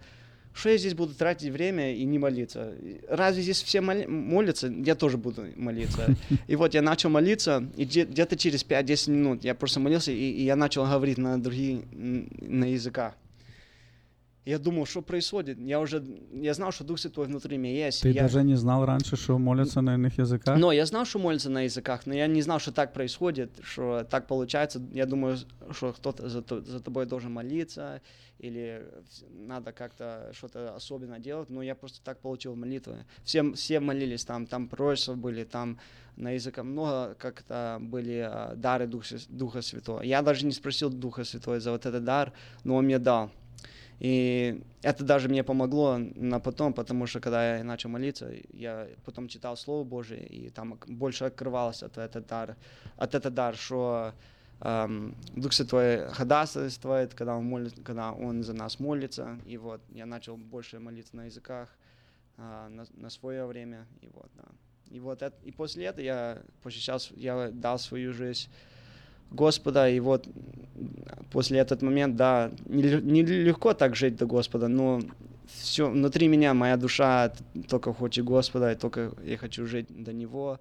[0.59, 2.75] что я здесь буду тратить время и не молиться?
[3.09, 4.67] Разве здесь все молятся?
[4.69, 6.17] Я тоже буду молиться.
[6.47, 10.17] И вот я начал молиться, и где- где-то через 5-10 минут я просто молился, и,
[10.17, 13.15] и я начал говорить на другие на языках.
[14.49, 15.59] Я думал, что происходит.
[15.61, 18.01] Я уже, я знал, что Дух Святой внутри меня есть.
[18.01, 18.23] Ты я...
[18.23, 20.59] даже не знал раньше, что молятся на иных языках?
[20.59, 24.07] Но я знал, что молятся на языках, но я не знал, что так происходит, что
[24.09, 24.81] так получается.
[24.95, 25.37] Я думаю,
[25.73, 28.01] что кто-то за, за тобой должен молиться,
[28.39, 28.87] или
[29.31, 33.05] надо как-то что-то особенно делать, но я просто так получил молитвы.
[33.25, 35.79] Все, все молились там, там пророчества были, там
[36.17, 40.01] на языках много как-то были а, дары Духа, Духа Святого.
[40.01, 42.33] Я даже не спросил Духа Святого за вот этот дар,
[42.65, 43.31] но Он мне дал.
[43.99, 49.29] И это даже мне помогло на потом, потому что когда я начал молиться, я потом
[49.29, 52.57] читал Слово Божие, и там больше открывалось от этот дар,
[52.97, 54.15] от этот дар, что
[54.61, 60.07] эм, Дух Святой ходатайствует, когда он, молит, когда он за нас молится, и вот я
[60.07, 61.69] начал больше молиться на языках
[62.37, 64.45] а, на, на свое время, и вот, да.
[64.91, 68.49] И вот это, и после этого я посещал, с- я дал свою жизнь
[69.31, 70.29] Господа, и вот
[71.31, 75.01] после этот момент, да, неле- нелегко так жить до Господа, но
[75.47, 77.33] все внутри меня, моя душа
[77.69, 80.59] только хочет Господа, и только я хочу жить до Него,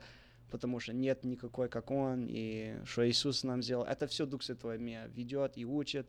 [0.51, 3.84] потому что нет никакой, как Он, и что Иисус нам сделал.
[3.86, 6.07] Это все Дух Святой меня ведет и учит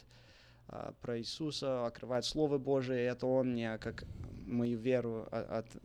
[0.69, 4.05] а, про Иисуса, открывает Слово Божие, и это Он мне, как
[4.47, 5.77] мою веру, от, от-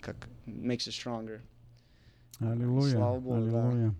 [0.00, 0.16] как
[0.46, 1.40] makes it stronger.
[2.38, 2.90] Аллилуйя.
[2.92, 3.94] Слава Богу, да.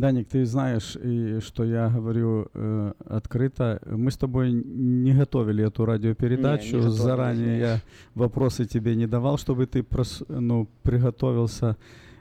[0.00, 3.80] Даник, ты знаешь, и что я говорю э, открыто.
[3.86, 6.76] Мы с тобой не готовили эту радиопередачу.
[6.76, 7.58] Не, не готовили, Заранее не.
[7.60, 7.80] я
[8.14, 11.76] вопросы тебе не давал, чтобы ты прос- ну, приготовился.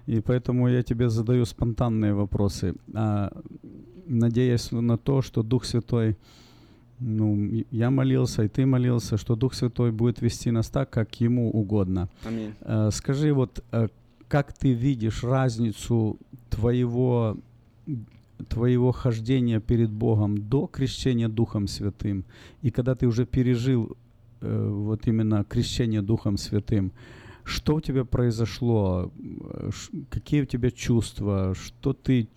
[0.07, 3.29] И поэтому я тебе задаю спонтанные вопросы, а,
[4.07, 6.15] надеясь на то, что Дух Святой,
[6.99, 7.35] ну,
[7.71, 12.07] я молился, и ты молился, что Дух Святой будет вести нас так, как Ему угодно.
[12.23, 12.53] Аминь.
[12.61, 13.87] Э, Скажи, вот э,
[14.29, 16.17] как ты видишь разницу
[16.49, 17.35] твоего,
[18.49, 22.25] твоего хождения перед Богом до крещения Духом Святым,
[22.61, 23.97] и когда ты уже пережил
[24.41, 26.91] э, вот именно крещение Духом Святым,
[27.43, 29.11] что у тебя произошло,
[29.41, 29.69] Э,
[30.09, 32.27] какие у тебя чувства, что ты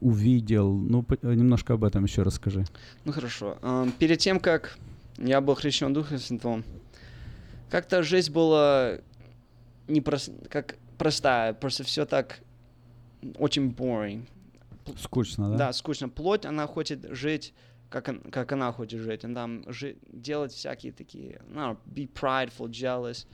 [0.00, 2.64] увидел, ну немножко об этом еще расскажи.
[3.04, 3.56] Ну хорошо.
[3.62, 4.78] Ам, Перед тем, как
[5.18, 6.64] я был хрещен Духом Святым,
[7.70, 8.98] как-то жизнь была
[9.88, 12.40] не прос- как простая, просто все так
[13.38, 14.22] очень boring.
[14.98, 15.56] Скучно, да?
[15.56, 16.08] Да, скучно.
[16.08, 17.54] Плоть, она хочет жить,
[17.90, 19.24] как, он- как она хочет жить.
[19.24, 23.26] Она там жи- делать всякие такие, ну, be prideful, jealous.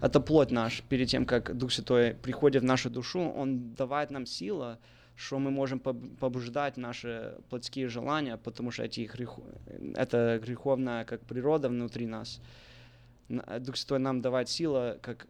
[0.00, 0.82] Это плоть наш.
[0.88, 4.76] Перед тем, как Дух Святой приходит в нашу душу, Он давает нам силу,
[5.16, 9.38] что мы можем поб- побуждать наши плотские желания, потому что эти грех...
[9.94, 12.40] это греховная как природа внутри нас.
[13.28, 15.26] Дух Святой нам давать силу, как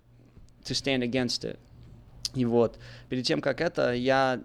[0.65, 1.59] to stand against it.
[2.35, 4.43] И вот, перед тем, как это, я,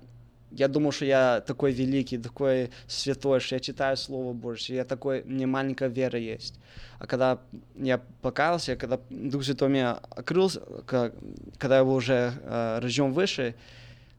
[0.51, 5.23] я думал, что я такой великий, такой святой, что я читаю Слово Божье, я такой,
[5.23, 6.55] мне маленькая вера есть.
[6.99, 7.39] А когда
[7.75, 11.13] я покаялся, когда Дух Святой меня открылся, ка-
[11.57, 13.55] когда я был уже э, рожден выше,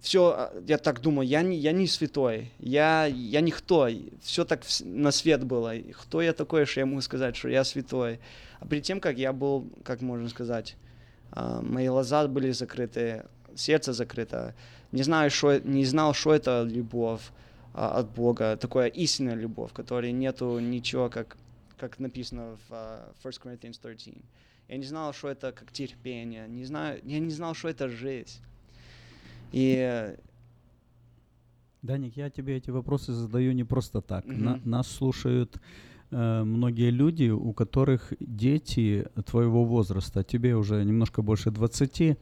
[0.00, 3.88] все, я так думаю, я не, я не святой, я, я никто,
[4.20, 5.74] все так на свет было.
[5.92, 8.18] Кто я такой, что я могу сказать, что я святой?
[8.58, 10.76] А перед тем, как я был, как можно сказать,
[11.30, 13.24] а, мои глаза были закрыты,
[13.54, 14.54] сердце закрыто,
[14.92, 17.22] не, знаю, что, не знал, что это любовь
[17.74, 21.36] а, от Бога, такая истинная любовь, которой нету ничего, как,
[21.78, 24.14] как написано в а, 1 Corinthians 13.
[24.68, 28.40] Я не знал, что это как терпение, не знаю, я не знал, что это жизнь.
[29.52, 30.14] И
[31.82, 34.24] Даник, я тебе эти вопросы задаю не просто так.
[34.26, 34.44] Мгм.
[34.44, 35.60] На- нас слушают
[36.10, 42.18] э, многие люди, у которых дети твоего возраста, тебе уже немножко больше 20,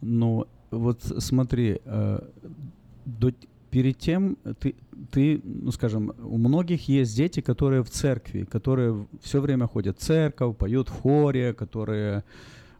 [0.00, 2.20] но вот смотри, э,
[3.04, 3.32] до-
[3.70, 4.74] перед тем ты,
[5.10, 10.02] ты, ну скажем, у многих есть дети, которые в церкви, которые все время ходят в
[10.02, 12.24] церковь, поют в хоре, которые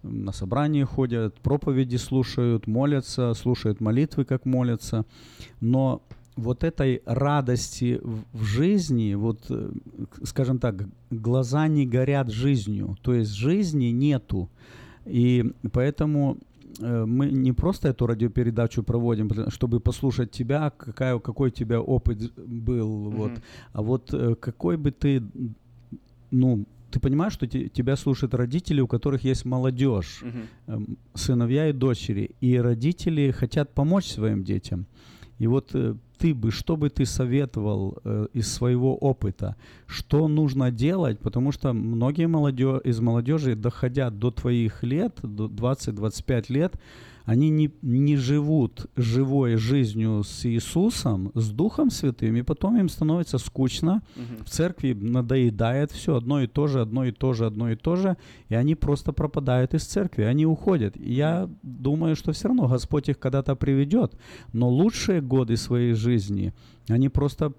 [0.03, 5.05] на собрания ходят, проповеди слушают, молятся, слушают молитвы, как молятся.
[5.61, 6.03] Но
[6.37, 8.01] вот этой радости
[8.33, 9.73] в, жизни, вот, э,
[10.23, 14.49] скажем так, глаза не горят жизнью, то есть жизни нету.
[15.05, 16.39] И поэтому
[17.07, 23.11] мы не просто эту радиопередачу проводим, чтобы послушать тебя, какая, какой у тебя опыт был,
[23.11, 23.43] вот, Мгм.
[23.73, 25.23] а вот э, какой бы ты,
[26.31, 30.23] ну, ты понимаешь, что те- тебя слушают родители, у которых есть молодежь,
[30.67, 34.87] эм, сыновья и дочери, и родители хотят помочь своим детям.
[35.39, 39.55] И вот э, ты бы, что бы ты советовал э, из своего опыта,
[39.87, 46.53] что нужно делать, потому что многие молодё- из молодежи, доходя до твоих лет, до 20-25
[46.53, 46.75] лет,
[47.29, 53.39] они не, не живут живой жизнью с Иисусом, с Духом Святым, и потом им становится
[53.39, 54.45] скучно, Мгм.
[54.45, 57.97] в церкви надоедает все одно и то же, одно и то же, одно и то
[57.97, 58.17] же,
[58.51, 60.97] и они просто пропадают из церкви, они уходят.
[60.97, 64.17] И я думаю, что все равно Господь их когда-то приведет,
[64.53, 66.53] но лучшие годы своей жизни
[66.93, 67.53] они просто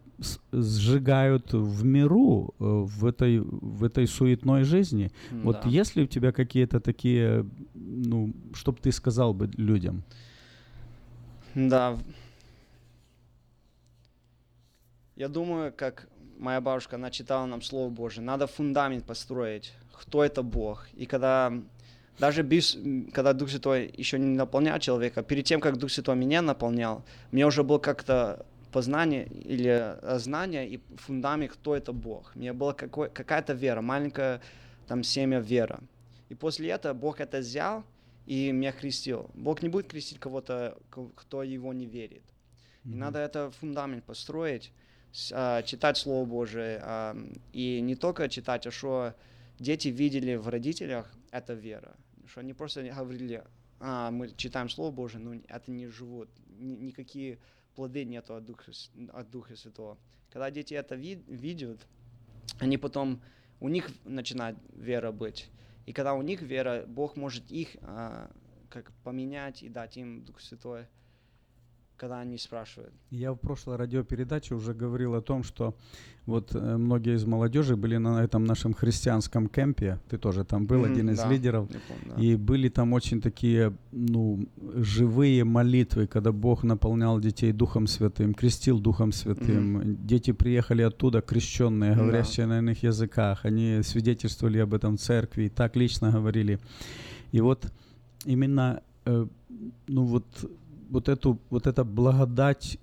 [0.51, 5.11] сжигают в миру, э, в этой, в этой суетной жизни.
[5.43, 5.69] Вот Да.
[5.69, 10.03] есть ли у тебя какие-то такие, ну, чтоб ты сказал бы людям?
[11.55, 11.97] Да.
[15.15, 16.07] Я думаю, как
[16.39, 20.87] моя бабушка, она читала нам Слово Божие, надо фундамент построить, кто это Бог.
[20.93, 21.51] И когда
[22.19, 22.77] даже без,
[23.13, 27.45] когда Дух Святой еще не наполнял человека, перед тем, как Дух Святой меня наполнял, мне
[27.45, 32.31] уже было как-то познание или э, знание и фундамент, кто это Бог.
[32.35, 34.41] У меня была какой, какая-то вера, маленькая
[34.87, 35.79] там семя вера.
[36.29, 37.83] И после этого Бог это взял
[38.25, 39.29] и меня крестил.
[39.33, 42.21] Бог не будет крестить кого-то, ко- кто его не верит.
[42.85, 44.71] И надо это фундамент построить,
[45.33, 46.79] а, читать Слово Божие.
[46.83, 47.15] а,
[47.53, 49.13] и не только читать, а что
[49.59, 51.95] дети видели в родителях, это вера.
[52.27, 53.43] Что они просто говорили,
[53.79, 56.29] а, мы читаем Слово Божие, но это не живут.
[56.59, 57.39] Ни- никакие
[57.75, 58.71] плоды нету от Духа,
[59.13, 59.97] от Духа Святого.
[60.31, 61.79] Когда дети это ви- видят,
[62.59, 63.21] они потом,
[63.59, 65.49] у них начинает вера быть.
[65.85, 68.29] И когда у них вера, Бог может их а,
[68.69, 70.85] как поменять и дать им Дух Святой,
[71.99, 72.93] когда они спрашивают.
[73.11, 75.75] Я в прошлой радиопередаче уже говорил о том, что
[76.25, 79.99] вот э, многие из молодежи были на этом нашем христианском кемпе.
[80.09, 81.67] Ты тоже там был, Мгм, один из да, лидеров.
[81.67, 82.21] помню, да.
[82.23, 84.45] И были там очень такие, ну,
[84.75, 89.97] живые молитвы, когда Бог наполнял детей Духом Святым, крестил Духом Святым.
[90.05, 93.45] Дети приехали оттуда крещенные, говорящие на иных языках.
[93.45, 96.59] Они свидетельствовали об этом в церкви, и так лично говорили.
[97.33, 97.71] И вот
[98.25, 99.27] именно, э,
[99.87, 100.25] ну вот,
[100.89, 102.79] вот эту, вот эта благодать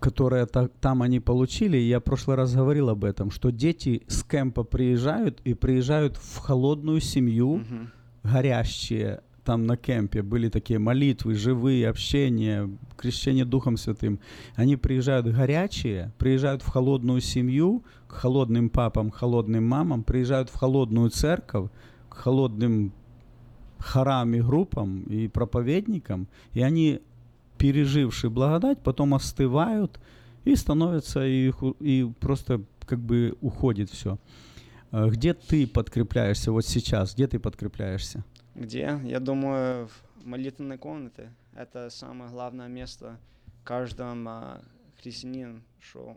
[0.00, 4.24] которая та- там они получили, я в прошлый раз говорил об этом, что дети с
[4.24, 7.62] кемпа приезжают и приезжают в холодную семью,
[8.24, 14.18] горящие там на кемпе, были такие молитвы, живые, общения, крещение Духом Святым.
[14.54, 21.10] Они приезжают горячие, приезжают в холодную семью, к холодным папам, холодным мамам, приезжают в холодную
[21.10, 21.70] церковь,
[22.08, 22.92] к холодным
[23.82, 27.00] хорам и группам и проповедникам, и они
[27.58, 30.00] пережившие благодать, потом остывают
[30.44, 34.18] и становятся, и, и просто как бы уходит все.
[34.90, 37.14] Где ты подкрепляешься вот сейчас?
[37.14, 38.24] Где ты подкрепляешься?
[38.54, 39.00] Где?
[39.04, 41.32] Я думаю, в молитвенной комнате.
[41.54, 43.18] Это самое главное место
[43.64, 44.62] каждому а,
[45.00, 46.16] христианину, что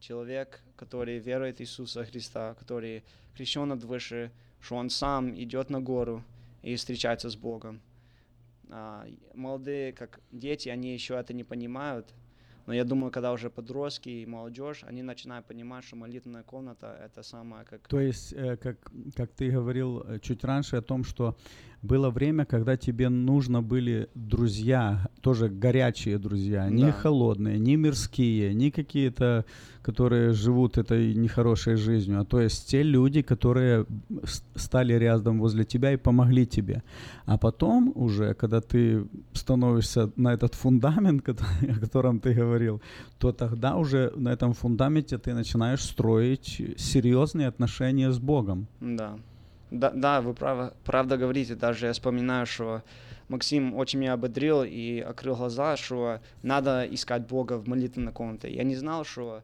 [0.00, 3.04] человек, который верует в Иисуса Христа, который
[3.34, 4.30] крещен от выше,
[4.60, 6.22] что он сам идет на гору
[6.62, 7.80] и встречается с Богом.
[8.70, 12.14] А, молодые, как дети, они еще это не понимают,
[12.66, 17.22] Но я думаю, когда уже подростки и молодежь, они начинают понимать, что молитвенная комната— это
[17.22, 17.88] самое как...
[17.88, 18.76] То есть, э, как,
[19.16, 21.36] как ты говорил э, чуть раньше о том, что
[21.82, 26.92] было время, когда тебе нужно были друзья, тоже горячие друзья, не Да.
[26.92, 29.44] холодные, не мирские, не какие-то,
[29.82, 33.86] которые живут этой нехорошей жизнью, а то есть те люди, которые
[34.54, 36.82] стали рядом возле тебя и помогли тебе.
[37.24, 41.44] А потом уже, когда ты становишься на этот фундамент, кото-
[41.76, 42.82] о котором ты говорил,
[43.18, 48.66] то тогда уже на этом фундаменте ты начинаешь строить серьезные отношения с Богом.
[48.80, 49.16] Да.
[49.70, 51.54] Да, да, вы право, правда говорите.
[51.54, 52.82] Даже я вспоминаю, что
[53.28, 58.52] Максим очень меня ободрил и открыл глаза, что надо искать Бога в молитвенной комнате.
[58.52, 59.42] Я не знал, что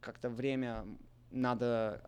[0.00, 0.84] как-то время
[1.30, 2.00] надо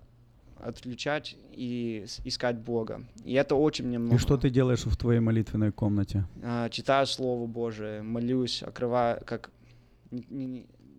[0.57, 3.03] отключать и искать Бога.
[3.25, 4.17] И это очень мне много.
[4.17, 6.25] И что ты делаешь в твоей молитвенной комнате?
[6.43, 9.51] А, читаю Слово Божие, молюсь, открываю, как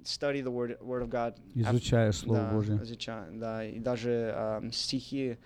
[0.03, 1.35] study the word, word of God.
[1.53, 2.81] Изучаешь Слово да, Божие.
[2.83, 5.37] изучаю, да, и даже а, стихи.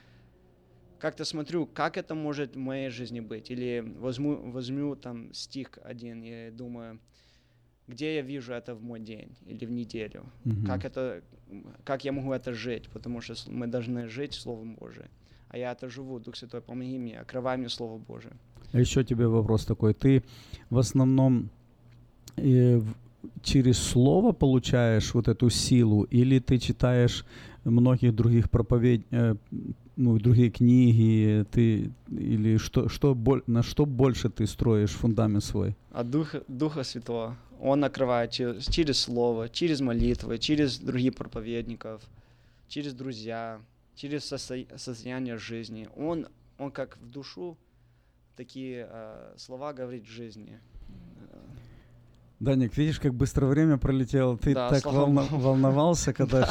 [1.05, 3.51] Как-то смотрю, как это может в моей жизни быть.
[3.51, 6.99] Или возьму, возьму там стих один и думаю,
[7.87, 10.23] где я вижу это в мой день или в неделю.
[10.45, 10.65] Мгм.
[10.65, 11.21] Как это,
[11.83, 15.09] как я могу это жить, потому что мы должны жить Словом Божиим.
[15.49, 18.33] А я это живу, Дух Святой, помоги мне, открывай мне Слово Божие.
[18.73, 19.93] А еще тебе вопрос такой.
[19.93, 20.23] Ты
[20.71, 21.51] в основном
[22.37, 22.81] э,
[23.43, 27.25] через слово получаешь вот эту силу, или ты читаешь
[27.63, 29.35] многих других проповедь, э,
[29.97, 33.17] ну, другие книги, ты или что, что
[33.47, 35.75] на что больше ты строишь фундамент свой?
[35.91, 37.37] А Духа, Духа Святого.
[37.59, 42.01] Он накрывает через, через Слово, через молитвы, через других проповедников,
[42.67, 43.61] через друзья,
[43.95, 45.87] через сосо- состояние жизни.
[45.95, 46.27] Он,
[46.57, 47.57] он как в душу
[48.35, 50.59] такие э, слова говорит жизни.
[52.39, 54.37] Даник, видишь, как быстро время пролетело.
[54.37, 56.49] Ты Да, так волна- волновался, когда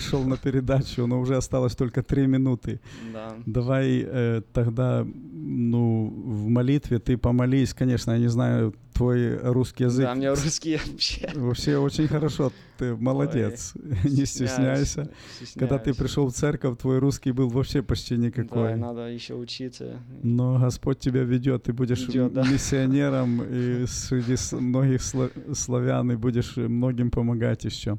[0.00, 2.80] шел на передачу, но уже осталось только три минуты.
[3.12, 3.32] Да.
[3.46, 10.06] Давай э, тогда, ну, в молитве ты помолись, конечно, я не знаю твой русский язык.
[10.06, 11.30] Да, у меня русский вообще.
[11.34, 13.74] Вообще очень хорошо, ты молодец,
[14.04, 15.10] не стесняюсь, стесняйся.
[15.58, 18.70] Когда ты пришел в церковь, твой русский был вообще почти никакой.
[18.70, 20.00] Да, надо еще учиться.
[20.22, 22.42] Но Господь тебя ведет, ты будешь Ведет, да.
[22.42, 27.98] миссионером и среди многих славян, и будешь многим помогать еще.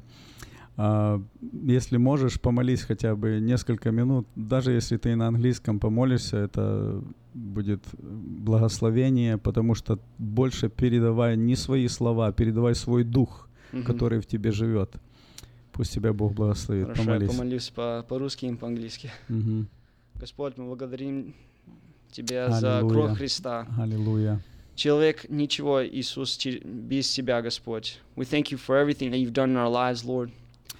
[0.80, 1.20] А,
[1.66, 7.02] если можешь, помолись хотя бы несколько минут, даже если ты на английском помолишься, это
[7.34, 13.84] будет благословение, потому что больше передавай не свои слова, а передавай свой дух, Мгм.
[13.84, 14.94] который в тебе живет.
[15.72, 16.84] Пусть тебя Бог благословит.
[16.86, 17.30] Хорошо, я помолись.
[17.30, 19.10] помолюсь по- по-русски и по-английски.
[19.28, 19.68] Мгм.
[20.20, 21.34] Господь, мы благодарим
[22.10, 22.94] Тебя за Аллилуйя.
[23.06, 23.66] кровь Христа.
[23.78, 24.40] Аллилуйя.
[24.74, 27.98] Человек ничего, Иисус, без Тебя, Господь.
[28.16, 30.30] We thank you for everything that you've done in our lives, Lord.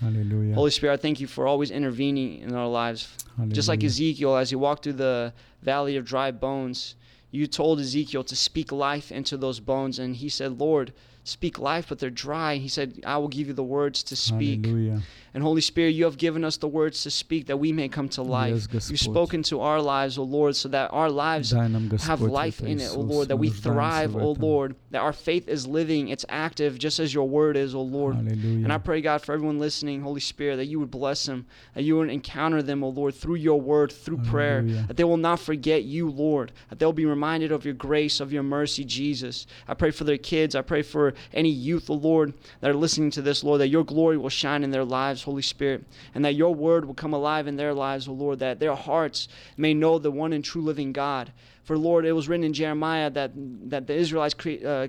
[0.00, 0.54] Hallelujah.
[0.54, 3.08] Holy Spirit, I thank you for always intervening in our lives.
[3.36, 3.54] Hallelujah.
[3.54, 5.32] Just like Ezekiel, as he walked through the
[5.62, 6.94] valley of dry bones,
[7.30, 9.98] you told Ezekiel to speak life into those bones.
[9.98, 10.92] And he said, Lord,
[11.24, 12.56] speak life, but they're dry.
[12.56, 14.64] He said, I will give you the words to speak.
[14.64, 15.02] Hallelujah.
[15.38, 18.08] And Holy Spirit, you have given us the words to speak that we may come
[18.08, 18.66] to life.
[18.72, 22.90] You've spoken to our lives, O Lord, so that our lives have life in it,
[22.90, 26.98] O Lord, that we thrive, O Lord, that our faith is living, it's active, just
[26.98, 28.16] as your word is, O Lord.
[28.16, 28.64] Hallelujah.
[28.64, 31.84] And I pray, God, for everyone listening, Holy Spirit, that you would bless them, that
[31.84, 34.32] you would encounter them, O Lord, through your word, through Hallelujah.
[34.32, 38.18] prayer, that they will not forget you, Lord, that they'll be reminded of your grace,
[38.18, 39.46] of your mercy, Jesus.
[39.68, 40.56] I pray for their kids.
[40.56, 43.84] I pray for any youth, O Lord, that are listening to this, Lord, that your
[43.84, 45.27] glory will shine in their lives.
[45.28, 48.60] Holy Spirit, and that your word will come alive in their lives, O Lord, that
[48.60, 51.32] their hearts may know the one and true living God.
[51.64, 53.32] For, Lord, it was written in Jeremiah that,
[53.70, 54.88] that the Israelites cre- uh,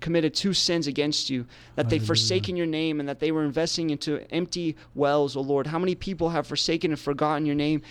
[0.00, 3.90] committed two sins against you, that they've forsaken your name and that they were investing
[3.90, 5.66] into empty wells, O Lord.
[5.66, 7.82] How many people have forsaken and forgotten your name